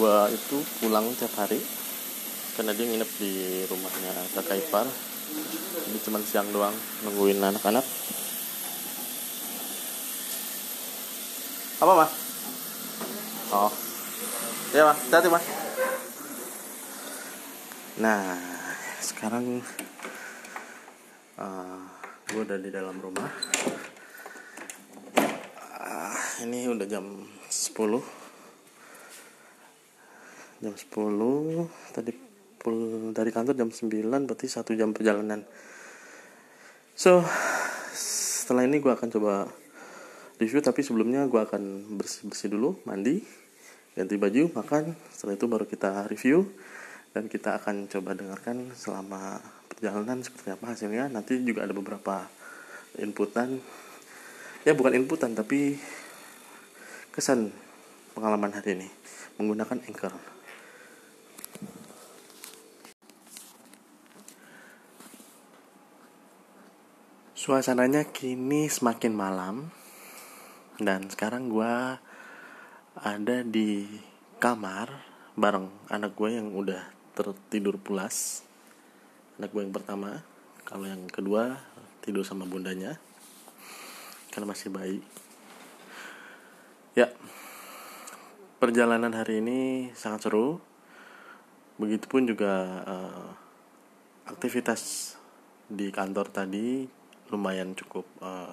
gua 0.00 0.32
itu 0.32 0.56
pulang 0.80 1.12
tiap 1.12 1.36
hari 1.36 1.60
karena 2.56 2.72
dia 2.72 2.88
nginep 2.88 3.10
di 3.20 3.32
rumahnya 3.68 4.12
kakak 4.32 4.64
ipar. 4.64 4.88
Jadi 5.84 5.98
cuma 6.08 6.24
siang 6.24 6.48
doang 6.56 6.72
nungguin 7.04 7.36
anak-anak. 7.36 7.84
Apa 11.84 11.92
mas? 11.92 12.12
Oh. 13.52 13.68
Ya 14.72 14.88
mas. 14.88 15.00
Hati 15.12 15.28
mas. 15.28 15.44
Nah 18.00 18.40
sekarang 19.04 19.60
uh, 21.36 21.80
gue 22.32 22.40
udah 22.40 22.56
di 22.56 22.72
dalam 22.72 22.96
rumah. 22.96 23.28
Uh, 25.76 26.16
ini 26.48 26.72
udah 26.72 26.88
jam 26.88 27.04
10 27.52 28.19
jam 30.60 30.76
10 30.76 31.96
tadi 31.96 32.12
pul 32.60 32.76
dari 33.16 33.32
kantor 33.32 33.56
jam 33.56 33.72
9 33.72 33.88
berarti 34.28 34.46
satu 34.46 34.76
jam 34.76 34.92
perjalanan. 34.92 35.48
So 36.92 37.24
setelah 37.96 38.68
ini 38.68 38.84
gue 38.84 38.92
akan 38.92 39.08
coba 39.08 39.48
review 40.36 40.60
tapi 40.60 40.84
sebelumnya 40.84 41.24
gue 41.24 41.40
akan 41.40 41.96
bersih 41.96 42.28
bersih 42.28 42.52
dulu 42.52 42.76
mandi 42.84 43.24
ganti 43.96 44.20
baju 44.20 44.52
makan. 44.52 44.92
Setelah 45.08 45.34
itu 45.40 45.46
baru 45.48 45.64
kita 45.64 46.04
review 46.12 46.44
dan 47.16 47.32
kita 47.32 47.56
akan 47.56 47.88
coba 47.88 48.12
dengarkan 48.12 48.76
selama 48.76 49.40
perjalanan 49.72 50.20
seperti 50.20 50.52
apa 50.52 50.76
hasilnya. 50.76 51.08
Nanti 51.08 51.40
juga 51.40 51.64
ada 51.64 51.72
beberapa 51.72 52.28
inputan. 53.00 53.56
Ya 54.68 54.76
bukan 54.76 54.92
inputan 54.92 55.32
tapi 55.32 55.80
kesan 57.16 57.48
pengalaman 58.12 58.52
hari 58.52 58.76
ini 58.76 58.88
menggunakan 59.40 59.80
anchor 59.88 60.39
Suasananya 67.50 68.06
kini 68.06 68.70
semakin 68.70 69.10
malam 69.10 69.74
dan 70.78 71.10
sekarang 71.10 71.50
gue 71.50 71.98
ada 72.94 73.36
di 73.42 73.90
kamar 74.38 75.02
bareng 75.34 75.66
anak 75.90 76.14
gue 76.14 76.30
yang 76.30 76.54
udah 76.54 76.78
tertidur 77.10 77.74
pulas. 77.82 78.46
Anak 79.42 79.50
gue 79.50 79.66
yang 79.66 79.74
pertama, 79.74 80.22
kalau 80.62 80.86
yang 80.86 81.10
kedua 81.10 81.58
tidur 82.06 82.22
sama 82.22 82.46
bundanya 82.46 83.02
karena 84.30 84.46
masih 84.46 84.70
bayi. 84.70 85.02
Ya, 86.94 87.10
perjalanan 88.62 89.10
hari 89.10 89.42
ini 89.42 89.90
sangat 89.98 90.30
seru. 90.30 90.62
Begitupun 91.82 92.30
juga 92.30 92.54
uh, 92.86 93.28
aktivitas 94.30 95.18
di 95.66 95.90
kantor 95.90 96.30
tadi 96.30 96.99
lumayan 97.30 97.72
cukup 97.78 98.04
uh, 98.20 98.52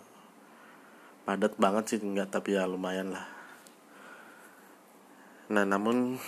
padat 1.28 1.58
banget 1.60 1.84
sih 1.92 2.00
enggak 2.00 2.32
tapi 2.32 2.56
ya 2.56 2.64
lumayan 2.64 3.12
lah. 3.12 3.28
Nah 5.52 5.66
namun 5.68 6.22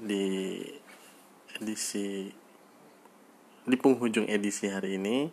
di 0.00 0.56
edisi 1.60 2.30
di 3.66 3.76
penghujung 3.76 4.30
edisi 4.30 4.70
hari 4.70 4.96
ini 4.96 5.28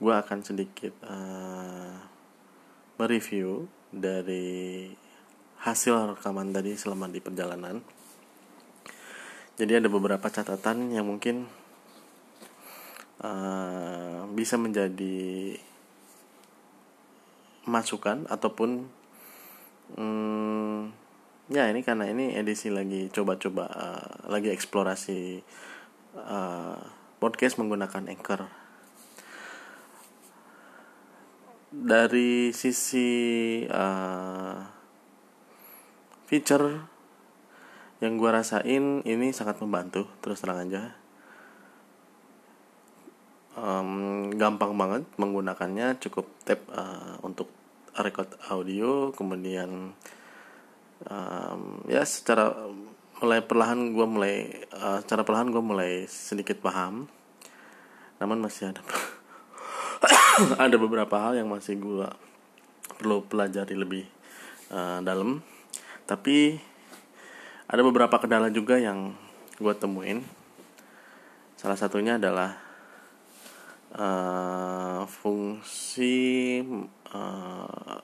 gue 0.00 0.14
akan 0.14 0.40
sedikit 0.40 0.92
uh, 1.04 2.00
mereview 2.96 3.68
dari 3.92 4.92
hasil 5.60 6.16
rekaman 6.16 6.52
tadi 6.52 6.76
selama 6.76 7.08
di 7.08 7.20
perjalanan. 7.20 7.80
Jadi 9.56 9.72
ada 9.72 9.88
beberapa 9.88 10.28
catatan 10.28 10.92
yang 10.92 11.08
mungkin 11.08 11.48
uh, 13.22 14.28
bisa 14.32 14.60
menjadi 14.60 15.56
masukan 17.66 18.28
ataupun 18.30 18.86
um, 19.98 20.90
ya 21.50 21.70
ini 21.70 21.82
karena 21.82 22.10
ini 22.10 22.34
edisi 22.34 22.70
lagi 22.70 23.10
coba-coba 23.10 23.64
uh, 23.70 24.30
lagi 24.30 24.50
eksplorasi 24.50 25.42
uh, 26.18 26.78
podcast 27.18 27.58
menggunakan 27.58 28.10
anchor. 28.10 28.46
Dari 31.76 32.56
sisi 32.56 33.08
uh, 33.68 34.56
feature 36.26 36.66
yang 38.00 38.16
gue 38.20 38.30
rasain 38.30 39.00
ini 39.04 39.32
sangat 39.32 39.60
membantu 39.60 40.08
terus 40.20 40.40
terang 40.40 40.68
aja 40.68 41.05
um, 43.56 44.30
gampang 44.36 44.76
banget 44.76 45.02
menggunakannya 45.16 45.96
cukup 45.98 46.28
tap 46.44 46.60
uh, 46.70 47.18
untuk 47.24 47.50
record 47.96 48.28
audio 48.52 49.10
kemudian 49.16 49.96
um, 51.08 51.60
ya 51.88 52.04
secara 52.04 52.52
mulai 53.16 53.40
perlahan 53.40 53.96
gue 53.96 54.06
mulai 54.06 54.36
uh, 54.76 55.00
secara 55.00 55.24
perlahan 55.24 55.48
gue 55.48 55.62
mulai 55.64 55.92
sedikit 56.08 56.60
paham. 56.60 57.08
Namun 58.20 58.40
masih 58.40 58.72
ada 58.72 58.80
ada 60.64 60.76
beberapa 60.76 61.16
hal 61.16 61.40
yang 61.40 61.48
masih 61.48 61.80
gue 61.80 62.08
perlu 63.00 63.24
pelajari 63.24 63.76
lebih 63.76 64.04
uh, 64.72 65.00
dalam. 65.00 65.40
Tapi 66.04 66.60
ada 67.66 67.82
beberapa 67.82 68.14
kendala 68.20 68.52
juga 68.52 68.76
yang 68.76 69.16
gue 69.56 69.74
temuin. 69.76 70.20
Salah 71.56 71.80
satunya 71.80 72.20
adalah 72.20 72.65
uh, 73.96 75.02
fungsi 75.08 76.62
uh, 77.10 77.98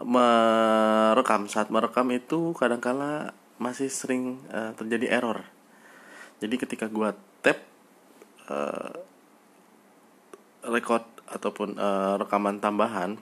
merekam. 0.00 1.50
Saat 1.50 1.68
merekam 1.68 2.08
itu 2.14 2.54
kadangkala 2.54 3.34
masih 3.58 3.90
sering 3.90 4.40
uh, 4.48 4.72
terjadi 4.78 5.20
error. 5.20 5.44
Jadi 6.38 6.54
ketika 6.58 6.86
gua 6.90 7.14
tap 7.44 7.58
uh, 8.48 8.94
record 10.66 11.04
ataupun 11.26 11.78
uh, 11.78 12.18
rekaman 12.22 12.62
tambahan 12.62 13.18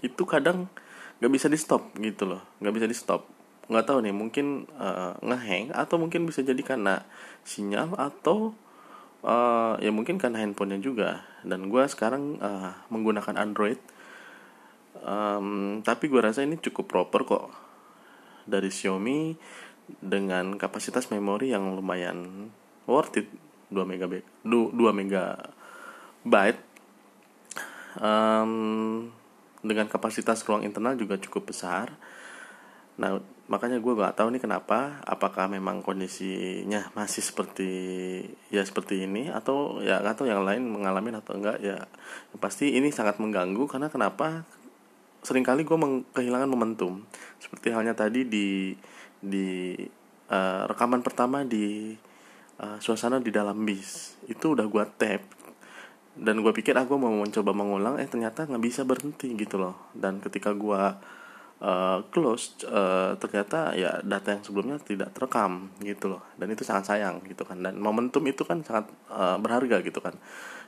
itu 0.00 0.24
kadang 0.24 0.68
nggak 1.20 1.32
bisa 1.32 1.46
di 1.46 1.60
stop 1.60 1.92
gitu 2.00 2.24
loh. 2.24 2.42
Nggak 2.58 2.74
bisa 2.80 2.86
di 2.88 2.96
stop 2.96 3.40
nggak 3.70 3.86
tahu 3.86 4.02
nih 4.02 4.10
mungkin 4.10 4.66
uh, 4.82 5.14
ngehang 5.22 5.70
atau 5.70 5.94
mungkin 5.94 6.26
bisa 6.26 6.42
jadi 6.42 6.58
karena 6.58 7.06
sinyal 7.46 7.94
atau 7.94 8.50
uh, 9.24 9.76
ya 9.80 9.90
mungkin 9.92 10.16
karena 10.20 10.40
handphonenya 10.42 10.80
juga. 10.80 11.10
Dan 11.44 11.72
gue 11.72 11.82
sekarang 11.88 12.40
uh, 12.40 12.76
menggunakan 12.92 13.36
Android. 13.36 13.80
Um, 15.00 15.80
tapi 15.80 16.12
gue 16.12 16.20
rasa 16.20 16.44
ini 16.44 16.60
cukup 16.60 16.90
proper 16.90 17.20
kok. 17.24 17.46
Dari 18.44 18.68
Xiaomi 18.68 19.36
dengan 20.00 20.54
kapasitas 20.54 21.10
memori 21.10 21.50
yang 21.52 21.74
lumayan 21.76 22.50
worth 22.86 23.20
it. 23.20 23.28
2 23.70 23.86
megabyte 23.86 24.26
2 24.42 24.74
megabyte. 24.74 26.60
Um, 27.98 29.10
dengan 29.60 29.86
kapasitas 29.86 30.42
ruang 30.46 30.66
internal 30.66 30.98
juga 30.98 31.20
cukup 31.20 31.54
besar. 31.54 31.94
Nah 32.98 33.22
makanya 33.50 33.82
gue 33.82 33.98
gak 33.98 34.14
tahu 34.14 34.30
nih 34.30 34.38
kenapa 34.38 35.02
apakah 35.02 35.50
memang 35.50 35.82
kondisinya 35.82 36.94
masih 36.94 37.18
seperti 37.18 37.70
ya 38.54 38.62
seperti 38.62 39.10
ini 39.10 39.26
atau 39.26 39.82
ya 39.82 39.98
gak 39.98 40.22
tahu 40.22 40.30
yang 40.30 40.46
lain 40.46 40.70
mengalami 40.70 41.10
atau 41.10 41.34
enggak 41.34 41.58
ya 41.58 41.90
pasti 42.38 42.78
ini 42.78 42.94
sangat 42.94 43.18
mengganggu. 43.18 43.66
Karena 43.66 43.90
kenapa? 43.90 44.46
Seringkali 45.26 45.66
gue 45.66 45.76
kehilangan 46.14 46.46
momentum. 46.46 47.02
Seperti 47.42 47.74
halnya 47.74 47.92
tadi 47.92 48.22
di 48.24 48.72
di 49.20 49.76
uh, 50.30 50.64
rekaman 50.70 51.02
pertama 51.02 51.42
di 51.42 51.92
uh, 52.62 52.78
suasana 52.78 53.18
di 53.18 53.34
dalam 53.34 53.66
bis. 53.66 54.16
Itu 54.30 54.54
udah 54.54 54.70
gue 54.70 54.84
tap. 54.94 55.22
Dan 56.14 56.42
gue 56.44 56.52
pikir 56.52 56.74
aku 56.76 56.96
ah, 56.96 57.00
mau 57.02 57.12
mencoba 57.12 57.50
mengulang. 57.50 57.98
Eh 57.98 58.06
ternyata 58.06 58.46
nggak 58.46 58.62
bisa 58.62 58.86
berhenti 58.86 59.34
gitu 59.34 59.58
loh. 59.58 59.90
Dan 59.92 60.22
ketika 60.22 60.54
gue 60.54 60.82
uh, 61.60 62.02
close 62.08 62.64
uh, 62.66 63.14
ternyata 63.20 63.76
ya 63.76 64.00
data 64.02 64.34
yang 64.34 64.42
sebelumnya 64.42 64.76
tidak 64.80 65.12
terekam 65.14 65.70
gitu 65.84 66.16
loh. 66.16 66.22
Dan 66.36 66.52
itu 66.52 66.64
sangat 66.64 66.90
sayang 66.90 67.22
gitu 67.28 67.44
kan. 67.44 67.60
Dan 67.60 67.78
momentum 67.78 68.24
itu 68.26 68.42
kan 68.42 68.64
sangat 68.64 68.88
uh, 69.12 69.36
berharga 69.36 69.84
gitu 69.84 70.00
kan. 70.00 70.16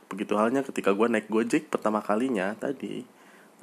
Begitu 0.07 0.37
halnya 0.37 0.61
ketika 0.61 0.93
gue 0.93 1.07
naik 1.09 1.27
gojek 1.27 1.67
pertama 1.73 1.99
kalinya 2.05 2.53
tadi 2.53 3.01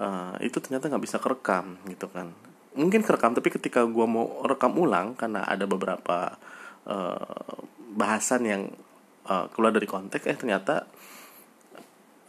uh, 0.02 0.34
itu 0.42 0.58
ternyata 0.58 0.90
nggak 0.90 1.04
bisa 1.06 1.16
kerekam 1.22 1.78
gitu 1.86 2.10
kan. 2.10 2.34
Mungkin 2.74 3.02
kerekam 3.02 3.34
tapi 3.34 3.50
ketika 3.50 3.86
gue 3.86 4.06
mau 4.06 4.42
rekam 4.46 4.74
ulang 4.78 5.14
karena 5.14 5.46
ada 5.46 5.66
beberapa 5.66 6.38
uh, 6.86 7.54
bahasan 7.94 8.42
yang 8.46 8.62
uh, 9.26 9.46
keluar 9.50 9.74
dari 9.74 9.86
konteks 9.90 10.26
eh 10.26 10.38
ternyata 10.38 10.86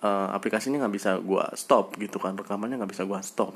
uh, 0.02 0.30
aplikasinya 0.34 0.82
nggak 0.86 0.96
bisa 0.98 1.12
gue 1.22 1.46
stop 1.58 1.98
gitu 1.98 2.18
kan. 2.22 2.38
Rekamannya 2.38 2.82
nggak 2.82 2.92
bisa 2.94 3.06
gue 3.06 3.20
stop. 3.22 3.54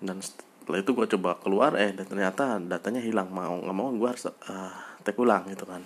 Dan 0.00 0.24
setelah 0.70 0.86
itu 0.86 0.94
gue 0.94 1.06
coba 1.18 1.34
keluar 1.42 1.74
eh 1.74 1.90
dan 1.90 2.06
ternyata 2.06 2.62
datanya 2.62 3.02
hilang. 3.02 3.26
Mau 3.34 3.58
nggak 3.58 3.74
mau 3.74 3.90
gue 3.90 4.06
harus 4.06 4.30
uh, 4.30 4.70
tag 5.02 5.18
ulang 5.18 5.50
gitu 5.50 5.66
kan. 5.66 5.82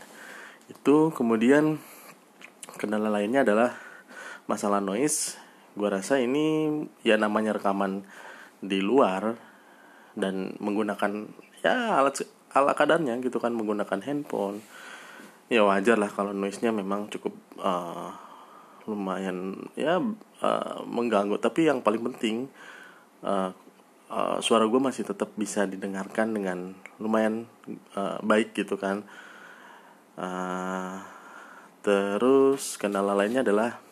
Itu 0.68 1.09
kemudian 1.16 1.81
kendala 2.77 3.09
lainnya 3.09 3.49
adalah 3.49 3.73
masalah 4.44 4.85
noise. 4.85 5.40
Gue 5.73 5.88
rasa 5.88 6.20
ini 6.20 6.68
ya 7.01 7.16
namanya 7.16 7.57
rekaman 7.57 8.05
di 8.61 8.85
luar 8.85 9.40
dan 10.12 10.53
menggunakan 10.61 11.33
ya 11.64 12.05
alat 12.05 12.29
ala 12.53 12.77
kadarnya 12.77 13.16
gitu 13.25 13.40
kan 13.40 13.57
menggunakan 13.57 14.05
handphone. 14.05 14.61
Ya 15.49 15.64
wajar 15.64 15.97
lah 15.97 16.12
kalau 16.12 16.37
noise 16.37 16.61
nya 16.61 16.77
memang 16.77 17.09
cukup 17.09 17.33
uh, 17.57 18.12
lumayan 18.85 19.64
ya 19.81 19.97
uh, 20.44 20.85
mengganggu. 20.85 21.40
Tapi 21.40 21.73
yang 21.73 21.81
paling 21.81 22.05
penting 22.05 22.53
uh, 23.25 23.63
uh, 24.14 24.38
suara 24.38 24.70
gue 24.70 24.79
masih 24.79 25.03
tetap 25.03 25.35
bisa 25.35 25.66
didengarkan 25.66 26.31
dengan 26.31 26.79
lumayan 27.03 27.50
uh, 27.98 28.22
baik 28.22 28.55
gitu 28.55 28.79
kan 28.79 29.03
uh, 30.14 31.03
terus 31.83 32.79
kendala 32.79 33.18
lainnya 33.18 33.42
adalah 33.42 33.83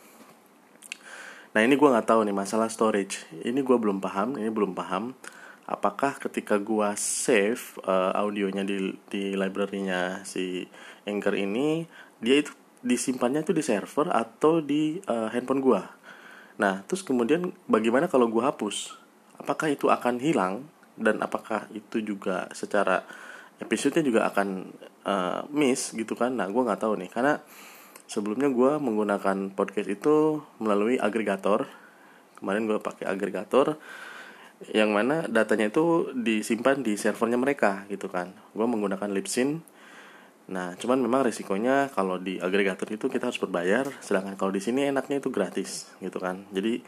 nah 1.52 1.60
ini 1.60 1.74
gue 1.74 1.88
nggak 1.90 2.06
tahu 2.06 2.22
nih 2.22 2.32
masalah 2.32 2.70
storage 2.70 3.26
ini 3.42 3.60
gue 3.60 3.76
belum 3.76 3.98
paham 3.98 4.38
ini 4.38 4.48
belum 4.48 4.72
paham 4.72 5.18
apakah 5.66 6.16
ketika 6.22 6.56
gue 6.62 6.88
save 6.94 7.82
uh, 7.84 8.14
audionya 8.14 8.62
di 8.62 8.94
di 9.10 9.34
library-nya 9.34 10.22
si 10.22 10.64
Anchor 11.02 11.34
ini 11.34 11.84
dia 12.22 12.38
itu 12.38 12.54
disimpannya 12.82 13.46
tuh 13.46 13.54
di 13.54 13.62
server 13.62 14.10
atau 14.10 14.58
di 14.58 14.98
uh, 15.06 15.30
handphone 15.30 15.62
gua. 15.62 15.82
Nah, 16.58 16.82
terus 16.84 17.06
kemudian 17.06 17.54
bagaimana 17.70 18.10
kalau 18.10 18.26
gua 18.26 18.50
hapus? 18.52 19.01
Apakah 19.42 19.74
itu 19.74 19.90
akan 19.90 20.22
hilang 20.22 20.70
dan 20.94 21.18
apakah 21.18 21.66
itu 21.74 21.98
juga 21.98 22.46
secara 22.54 23.02
episode-nya 23.58 24.02
juga 24.06 24.20
akan 24.30 24.70
uh, 25.02 25.40
miss 25.50 25.90
gitu 25.92 26.14
kan? 26.14 26.38
Nah, 26.38 26.46
gua 26.48 26.70
nggak 26.70 26.80
tahu 26.86 26.94
nih 27.02 27.10
karena 27.10 27.42
sebelumnya 28.06 28.48
gua 28.54 28.78
menggunakan 28.78 29.50
podcast 29.52 29.90
itu 29.90 30.40
melalui 30.62 31.02
agregator. 31.02 31.66
Kemarin 32.38 32.70
gua 32.70 32.78
pakai 32.78 33.10
agregator 33.10 33.78
yang 34.70 34.94
mana 34.94 35.26
datanya 35.26 35.74
itu 35.74 36.14
disimpan 36.14 36.86
di 36.86 36.94
servernya 36.94 37.38
mereka 37.38 37.82
gitu 37.90 38.06
kan. 38.06 38.30
Gua 38.54 38.70
menggunakan 38.70 39.10
Libsyn 39.10 39.72
Nah, 40.50 40.74
cuman 40.74 40.98
memang 40.98 41.22
resikonya 41.22 41.86
kalau 41.94 42.18
di 42.18 42.42
agregator 42.42 42.90
itu 42.90 43.06
kita 43.06 43.30
harus 43.30 43.38
berbayar, 43.38 43.86
sedangkan 44.02 44.34
kalau 44.34 44.50
di 44.50 44.58
sini 44.58 44.90
enaknya 44.90 45.22
itu 45.22 45.30
gratis 45.30 45.88
gitu 46.02 46.18
kan. 46.18 46.42
Jadi 46.50 46.82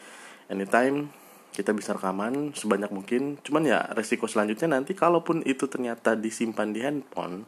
anytime 0.50 1.08
kita 1.54 1.70
bisa 1.70 1.94
rekaman 1.94 2.50
sebanyak 2.52 2.90
mungkin. 2.90 3.38
Cuman 3.46 3.62
ya 3.62 3.86
resiko 3.94 4.26
selanjutnya 4.26 4.74
nanti 4.74 4.92
kalaupun 4.98 5.46
itu 5.46 5.70
ternyata 5.70 6.18
disimpan 6.18 6.74
di 6.74 6.80
handphone, 6.82 7.46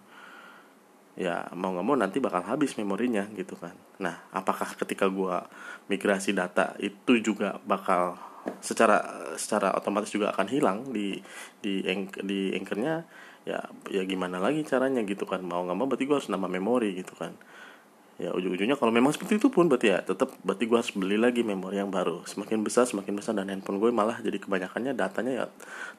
ya 1.19 1.51
mau 1.59 1.75
nggak 1.75 1.87
mau 1.87 1.99
nanti 1.99 2.23
bakal 2.23 2.47
habis 2.47 2.79
memorinya 2.79 3.27
gitu 3.35 3.59
kan. 3.59 3.75
Nah, 3.99 4.31
apakah 4.31 4.79
ketika 4.79 5.11
gua 5.11 5.51
migrasi 5.91 6.31
data 6.31 6.79
itu 6.79 7.19
juga 7.19 7.59
bakal 7.67 8.15
secara 8.63 9.03
secara 9.35 9.75
otomatis 9.75 10.15
juga 10.15 10.31
akan 10.31 10.47
hilang 10.47 10.79
di 10.95 11.19
di 11.59 11.83
di 12.23 12.55
anchornya 12.55 13.03
ya 13.47 13.59
ya 13.91 14.03
gimana 14.07 14.39
lagi 14.43 14.63
caranya 14.67 15.03
gitu 15.03 15.27
kan 15.27 15.43
mau 15.43 15.63
nggak 15.67 15.79
mau 15.79 15.87
berarti 15.87 16.07
gue 16.07 16.17
harus 16.19 16.31
nambah 16.31 16.51
memori 16.51 16.99
gitu 16.99 17.15
kan 17.15 17.35
ya 18.17 18.33
ujung-ujungnya 18.33 18.81
kalau 18.81 18.89
memang 18.89 19.13
seperti 19.13 19.37
itu 19.37 19.53
pun 19.53 19.69
berarti 19.69 19.93
ya 19.93 20.01
tetap 20.01 20.33
berarti 20.41 20.65
gue 20.65 20.79
harus 20.81 20.93
beli 20.97 21.21
lagi 21.21 21.45
memori 21.45 21.77
yang 21.77 21.93
baru. 21.93 22.25
Semakin 22.25 22.65
besar 22.65 22.89
semakin 22.89 23.13
besar 23.13 23.37
dan 23.37 23.53
handphone 23.53 23.77
gue 23.77 23.93
malah 23.93 24.17
jadi 24.25 24.41
kebanyakannya 24.41 24.97
datanya 24.97 25.33
ya 25.33 25.47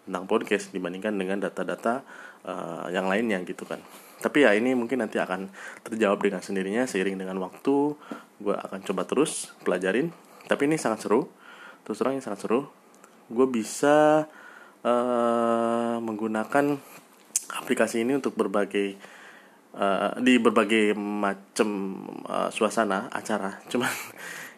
tentang 0.10 0.26
podcast 0.26 0.74
dibandingkan 0.74 1.14
dengan 1.14 1.38
data-data 1.46 2.02
uh, 2.42 2.90
yang 2.90 3.06
lainnya 3.06 3.38
gitu 3.46 3.70
kan. 3.70 3.78
Tapi 4.18 4.50
ya 4.50 4.58
ini 4.58 4.74
mungkin 4.74 5.06
nanti 5.06 5.22
akan 5.22 5.54
terjawab 5.86 6.18
dengan 6.18 6.42
sendirinya 6.42 6.90
seiring 6.90 7.22
dengan 7.22 7.38
waktu. 7.38 7.94
Gue 8.42 8.56
akan 8.58 8.82
coba 8.82 9.06
terus 9.06 9.54
pelajarin. 9.62 10.10
Tapi 10.50 10.66
ini 10.66 10.82
sangat 10.82 11.06
seru. 11.06 11.30
Terus 11.86 12.02
terang 12.02 12.18
ini 12.18 12.26
sangat 12.26 12.42
seru. 12.42 12.66
Gue 13.30 13.46
bisa 13.46 14.26
uh, 14.82 15.96
menggunakan 16.02 16.82
aplikasi 17.62 18.02
ini 18.02 18.18
untuk 18.18 18.34
berbagai 18.34 18.98
uh, 19.78 20.18
di 20.18 20.42
berbagai 20.42 20.98
macam 20.98 21.70
uh, 22.26 22.50
suasana 22.50 23.08
acara. 23.13 23.62
Cuman 23.72 23.94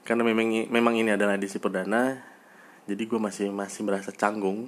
karena 0.08 0.23
memang 0.25 0.71
memang 0.71 0.95
ini 0.97 1.13
adalah 1.13 1.38
edisi 1.38 1.62
perdana 1.62 2.17
jadi 2.89 3.05
gue 3.05 3.19
masih 3.21 3.53
masih 3.53 3.86
merasa 3.86 4.10
canggung 4.10 4.65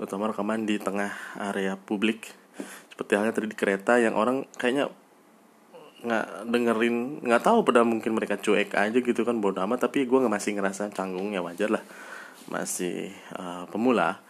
terutama 0.00 0.32
rekaman 0.32 0.64
di 0.64 0.80
tengah 0.80 1.12
area 1.36 1.76
publik. 1.76 2.32
Seperti 2.88 3.20
halnya 3.20 3.36
tadi 3.36 3.52
di 3.52 3.56
kereta 3.58 4.00
yang 4.00 4.16
orang 4.16 4.48
kayaknya 4.56 4.88
nggak 6.00 6.48
dengerin 6.48 7.20
nggak 7.20 7.44
tahu 7.44 7.60
pada 7.60 7.84
mungkin 7.84 8.16
mereka 8.16 8.40
cuek 8.40 8.72
aja 8.72 8.96
gitu 8.96 9.20
kan 9.28 9.36
bodoh 9.44 9.60
amat. 9.68 9.92
Tapi 9.92 10.08
gue 10.08 10.18
nggak 10.24 10.32
masih 10.32 10.56
ngerasa 10.56 10.88
canggung 10.96 11.36
ya 11.36 11.44
wajar 11.44 11.68
lah. 11.68 11.84
Masih 12.48 13.12
uh, 13.36 13.68
pemula 13.68 14.24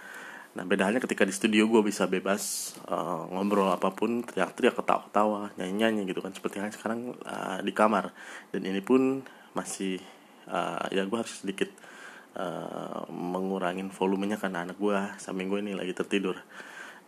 Nah 0.61 0.69
beda 0.69 0.93
halnya 0.93 1.01
ketika 1.01 1.25
di 1.25 1.33
studio 1.33 1.65
gue 1.73 1.81
bisa 1.81 2.05
bebas 2.05 2.77
uh, 2.85 3.25
ngobrol 3.33 3.73
apa 3.73 3.97
pun, 3.97 4.21
teriak-teriak, 4.21 4.77
ketawa-ketawa, 4.77 5.57
nyanyi-nyanyi 5.57 6.05
gitu 6.05 6.21
kan 6.21 6.37
seperti 6.37 6.61
halnya 6.61 6.77
sekarang 6.77 7.17
uh, 7.25 7.65
di 7.65 7.73
kamar. 7.73 8.13
Dan 8.53 8.69
ini 8.69 8.85
pun 8.85 9.25
masih 9.57 9.97
uh, 10.53 10.85
ya 10.93 11.09
gue 11.09 11.17
harus 11.17 11.41
sedikit 11.41 11.73
uh, 12.37 13.09
mengurangin 13.09 13.89
volumenya 13.89 14.37
karena 14.37 14.69
anak 14.69 14.77
gue 14.77 15.01
samping 15.17 15.49
gue 15.49 15.65
ini 15.65 15.73
lagi 15.73 15.97
tertidur. 15.97 16.37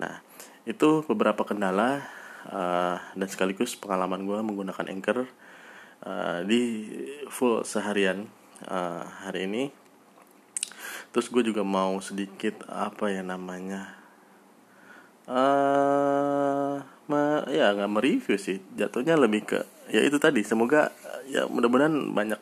Nah 0.00 0.24
itu 0.64 1.04
beberapa 1.04 1.44
kendala 1.44 2.08
uh, 2.48 2.96
dan 3.12 3.28
sekaligus 3.28 3.76
pengalaman 3.76 4.24
gue 4.24 4.40
menggunakan 4.40 4.88
anchor 4.88 5.28
uh, 6.08 6.40
di 6.40 6.88
full 7.28 7.68
seharian 7.68 8.32
uh, 8.64 9.04
hari 9.28 9.44
ini 9.44 9.81
terus 11.12 11.28
gue 11.28 11.44
juga 11.44 11.60
mau 11.62 12.00
sedikit 12.00 12.64
apa 12.68 13.12
ya 13.12 13.20
namanya 13.20 14.02
uh, 15.28 16.82
ya 17.52 17.76
nggak 17.76 17.92
mereview 17.92 18.36
sih. 18.40 18.64
Jatuhnya 18.74 19.14
lebih 19.20 19.44
ke 19.44 19.60
ya 19.92 20.00
itu 20.00 20.16
tadi 20.16 20.40
semoga 20.42 20.88
ya 21.28 21.44
mudah-mudahan 21.44 21.92
banyak 22.16 22.40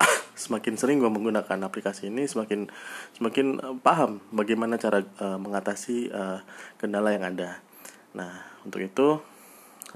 semakin 0.42 0.76
sering 0.76 1.00
gue 1.00 1.08
menggunakan 1.08 1.64
aplikasi 1.64 2.12
ini 2.12 2.28
semakin 2.28 2.68
semakin 3.16 3.46
uh, 3.64 3.76
paham 3.80 4.20
bagaimana 4.30 4.76
cara 4.76 5.00
uh, 5.22 5.40
mengatasi 5.40 6.12
uh, 6.12 6.44
kendala 6.76 7.16
yang 7.16 7.24
ada. 7.24 7.64
Nah 8.12 8.44
untuk 8.68 8.84
itu 8.84 9.20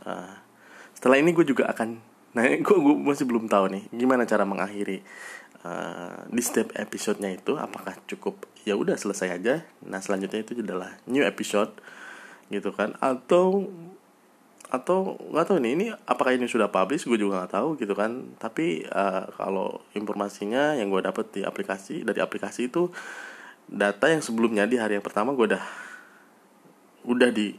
uh, 0.08 0.32
setelah 0.96 1.20
ini 1.20 1.36
gue 1.36 1.44
juga 1.44 1.68
akan 1.68 2.00
nah 2.30 2.46
gue 2.62 2.96
masih 3.02 3.26
belum 3.26 3.50
tahu 3.50 3.74
nih 3.74 3.84
gimana 3.90 4.22
cara 4.22 4.46
mengakhiri 4.46 5.02
uh, 5.64 6.26
di 6.28 6.42
setiap 6.42 6.72
episodenya 6.76 7.36
itu 7.36 7.56
apakah 7.56 7.96
cukup 8.08 8.46
ya 8.64 8.76
udah 8.76 8.96
selesai 8.96 9.40
aja. 9.40 9.64
Nah 9.84 10.00
selanjutnya 10.00 10.44
itu 10.44 10.60
adalah 10.60 10.96
new 11.08 11.24
episode 11.24 11.72
gitu 12.52 12.72
kan. 12.72 12.96
Atau 13.00 13.68
atau 14.70 15.18
nggak 15.18 15.46
tahu 15.50 15.58
nih 15.58 15.72
ini 15.74 15.86
apakah 16.06 16.36
ini 16.36 16.46
sudah 16.46 16.70
publish? 16.70 17.04
Gue 17.04 17.18
juga 17.18 17.42
nggak 17.42 17.52
tahu 17.52 17.68
gitu 17.80 17.92
kan. 17.96 18.36
Tapi 18.38 18.86
uh, 18.86 19.26
kalau 19.34 19.82
informasinya 19.96 20.78
yang 20.78 20.88
gue 20.88 21.02
dapat 21.02 21.26
di 21.34 21.40
aplikasi 21.42 22.06
dari 22.06 22.20
aplikasi 22.22 22.70
itu 22.70 22.88
data 23.70 24.10
yang 24.10 24.22
sebelumnya 24.22 24.66
di 24.66 24.78
hari 24.78 24.98
yang 24.98 25.04
pertama 25.06 25.30
gue 25.30 25.46
udah 25.46 25.64
udah 27.06 27.30
di 27.32 27.54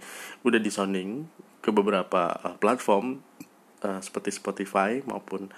udah 0.46 0.60
di 0.60 0.70
sounding 0.70 1.26
ke 1.64 1.70
beberapa 1.72 2.36
uh, 2.42 2.56
platform 2.60 3.24
uh, 3.86 4.00
seperti 4.04 4.34
Spotify 4.34 5.00
maupun 5.08 5.50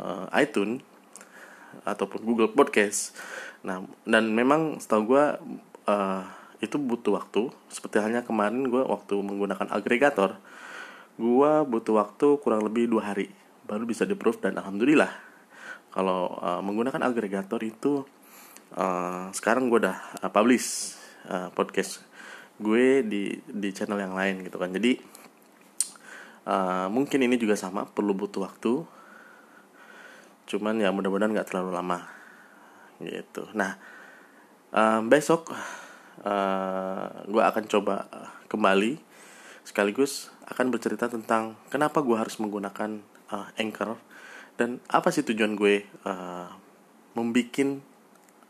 uh, 0.00 0.26
iTunes 0.34 0.82
ataupun 1.84 2.20
Google 2.22 2.50
Podcast. 2.52 3.16
Nah, 3.66 3.84
dan 4.08 4.32
memang 4.32 4.78
setahu 4.80 5.16
gue 5.16 5.24
uh, 5.88 6.22
itu 6.60 6.76
butuh 6.76 7.18
waktu. 7.20 7.48
Seperti 7.72 8.00
halnya 8.00 8.22
kemarin 8.22 8.68
gue 8.68 8.82
waktu 8.84 9.14
menggunakan 9.20 9.68
agregator, 9.72 10.36
gue 11.20 11.52
butuh 11.68 11.94
waktu 12.00 12.26
kurang 12.40 12.64
lebih 12.64 12.88
dua 12.88 13.12
hari 13.12 13.28
baru 13.70 13.86
bisa 13.86 14.02
di 14.02 14.18
proof 14.18 14.42
dan 14.42 14.58
alhamdulillah 14.58 15.14
kalau 15.94 16.34
uh, 16.42 16.58
menggunakan 16.58 17.06
agregator 17.06 17.62
itu 17.62 18.02
uh, 18.74 19.30
sekarang 19.30 19.70
gue 19.70 19.86
udah 19.86 20.26
uh, 20.26 20.30
publish 20.34 20.98
uh, 21.30 21.54
podcast 21.54 22.02
gue 22.58 23.06
di 23.06 23.38
di 23.46 23.70
channel 23.70 24.02
yang 24.02 24.18
lain 24.18 24.42
gitu 24.42 24.58
kan 24.58 24.74
jadi 24.74 24.98
uh, 26.50 26.90
mungkin 26.90 27.22
ini 27.22 27.38
juga 27.38 27.54
sama 27.54 27.86
perlu 27.86 28.10
butuh 28.10 28.42
waktu 28.42 28.82
cuman 30.50 30.82
ya 30.82 30.90
mudah-mudahan 30.90 31.30
nggak 31.30 31.54
terlalu 31.54 31.70
lama. 31.70 32.10
Gitu. 32.98 33.46
Nah 33.54 33.78
um, 34.74 35.06
besok 35.06 35.54
uh, 35.54 35.56
eh, 36.26 37.06
gue 37.30 37.42
akan 37.42 37.64
coba 37.70 38.10
kembali 38.50 38.98
sekaligus 39.62 40.34
akan 40.50 40.74
bercerita 40.74 41.06
tentang 41.06 41.54
kenapa 41.70 42.02
gue 42.02 42.18
harus 42.18 42.36
menggunakan 42.42 42.98
uh, 43.30 43.48
anchor 43.54 43.94
dan 44.58 44.82
apa 44.90 45.14
sih 45.14 45.22
tujuan 45.22 45.54
gue 45.54 45.86
uh, 46.04 46.50
membuat 47.14 47.78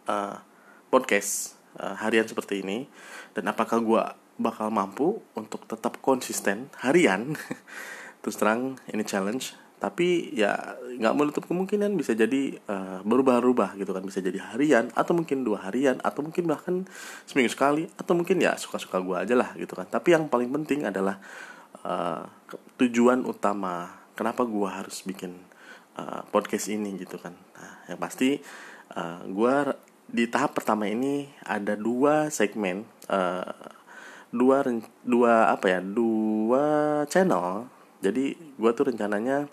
uh, 0.09 0.41
podcast 0.89 1.61
uh, 1.79 1.95
harian 2.01 2.27
seperti 2.27 2.65
ini 2.65 2.89
dan 3.37 3.47
apakah 3.53 3.79
gue 3.79 4.03
bakal 4.41 4.73
mampu 4.73 5.21
untuk 5.37 5.69
tetap 5.69 6.01
konsisten 6.01 6.73
harian. 6.81 7.37
Terus 8.25 8.37
terang 8.41 8.81
ini 8.89 9.05
challenge 9.05 9.53
tapi 9.81 10.37
ya 10.37 10.77
nggak 11.01 11.15
menutup 11.17 11.45
kemungkinan 11.49 11.97
bisa 11.97 12.13
jadi 12.13 12.53
uh, 12.69 13.01
berubah-ubah 13.01 13.81
gitu 13.81 13.97
kan. 13.97 14.05
Bisa 14.05 14.21
jadi 14.21 14.37
harian 14.53 14.93
atau 14.93 15.17
mungkin 15.17 15.41
dua 15.41 15.65
harian 15.65 15.97
atau 16.05 16.21
mungkin 16.21 16.45
bahkan 16.45 16.85
seminggu 17.25 17.49
sekali 17.49 17.89
atau 17.97 18.13
mungkin 18.13 18.45
ya 18.45 18.61
suka-suka 18.61 19.01
gue 19.01 19.17
aja 19.17 19.33
lah 19.33 19.57
gitu 19.57 19.73
kan. 19.73 19.89
Tapi 19.89 20.13
yang 20.13 20.29
paling 20.29 20.53
penting 20.53 20.85
adalah 20.85 21.17
uh, 21.81 22.29
tujuan 22.77 23.25
utama 23.25 24.05
kenapa 24.13 24.45
gue 24.45 24.69
harus 24.69 25.01
bikin 25.01 25.33
uh, 25.97 26.29
podcast 26.29 26.69
ini 26.69 27.01
gitu 27.01 27.17
kan. 27.17 27.33
Nah, 27.33 27.89
yang 27.89 27.97
pasti 27.97 28.37
uh, 28.93 29.25
gue 29.25 29.55
di 30.13 30.29
tahap 30.29 30.61
pertama 30.61 30.85
ini 30.93 31.25
ada 31.49 31.73
dua 31.73 32.29
segmen 32.29 32.85
uh, 33.09 33.49
dua 34.29 34.61
dua 35.01 35.57
apa 35.57 35.73
ya 35.73 35.81
dua 35.81 36.65
channel. 37.09 37.65
Jadi 38.05 38.37
gue 38.61 38.71
tuh 38.77 38.93
rencananya 38.93 39.49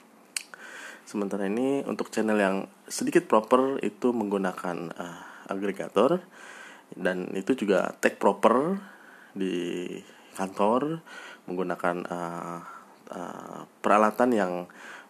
sementara 1.08 1.48
ini 1.48 1.88
untuk 1.88 2.12
channel 2.12 2.36
yang 2.36 2.58
sedikit 2.84 3.32
proper 3.32 3.80
itu 3.80 4.12
menggunakan 4.12 4.92
uh, 4.92 5.48
agregator 5.48 6.20
dan 6.92 7.32
itu 7.32 7.56
juga 7.56 7.96
tag 8.04 8.20
proper 8.20 8.76
di 9.32 9.88
kantor 10.36 11.00
menggunakan 11.48 11.96
uh, 12.12 12.60
uh, 13.08 13.60
peralatan 13.80 14.30
yang 14.36 14.54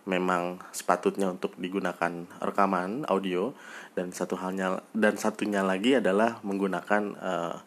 memang 0.07 0.63
sepatutnya 0.71 1.33
untuk 1.33 1.57
digunakan 1.59 2.29
rekaman 2.39 3.03
audio 3.11 3.51
dan 3.97 4.15
satu 4.15 4.39
halnya 4.39 4.79
dan 4.95 5.19
satunya 5.19 5.65
lagi 5.65 5.99
adalah 5.99 6.39
menggunakan 6.45 7.03
uh, 7.19 7.57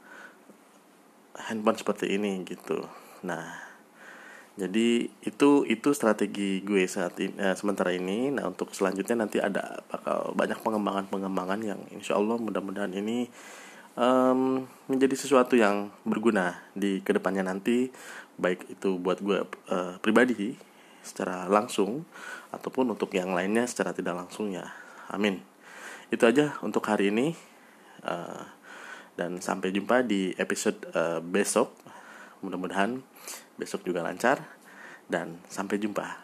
handphone 1.51 1.77
seperti 1.77 2.17
ini 2.17 2.41
gitu. 2.49 2.87
Nah, 3.27 3.70
jadi 4.61 5.09
itu 5.25 5.65
itu 5.65 5.89
strategi 5.97 6.61
gue 6.61 6.85
saat 6.85 7.17
ini 7.17 7.33
eh, 7.41 7.57
sementara 7.57 7.97
ini. 7.97 8.29
Nah 8.29 8.45
untuk 8.53 8.77
selanjutnya 8.77 9.25
nanti 9.25 9.41
ada 9.41 9.81
bakal 9.89 10.37
banyak 10.37 10.61
pengembangan 10.61 11.09
pengembangan 11.09 11.61
yang 11.65 11.81
insya 11.89 12.21
Allah 12.21 12.37
mudah-mudahan 12.37 12.93
ini 12.93 13.33
um, 13.97 14.69
menjadi 14.85 15.17
sesuatu 15.17 15.57
yang 15.57 15.89
berguna 16.05 16.61
di 16.77 17.01
ke 17.01 17.17
depannya 17.17 17.49
nanti. 17.49 17.89
Baik 18.37 18.69
itu 18.69 19.01
buat 19.01 19.25
gue 19.25 19.49
uh, 19.73 19.97
pribadi 20.05 20.57
secara 21.01 21.49
langsung 21.49 22.05
ataupun 22.53 22.93
untuk 22.93 23.09
yang 23.17 23.33
lainnya 23.33 23.65
secara 23.65 23.97
tidak 23.97 24.13
langsung 24.21 24.53
ya. 24.53 24.69
Amin. 25.09 25.41
Itu 26.13 26.29
aja 26.29 26.61
untuk 26.61 26.85
hari 26.85 27.09
ini. 27.09 27.33
Uh, 28.05 28.45
dan 29.21 29.37
sampai 29.45 29.69
jumpa 29.69 30.01
di 30.01 30.33
episode 30.41 30.81
uh, 30.97 31.21
besok. 31.21 31.77
Mudah-mudahan 32.41 33.05
besok 33.61 33.85
juga 33.85 34.01
lancar 34.01 34.41
dan 35.13 35.37
sampai 35.53 35.77
jumpa. 35.77 36.17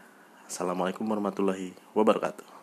Assalamualaikum 0.49 1.05
warahmatullahi 1.05 1.77
wabarakatuh 1.93 2.56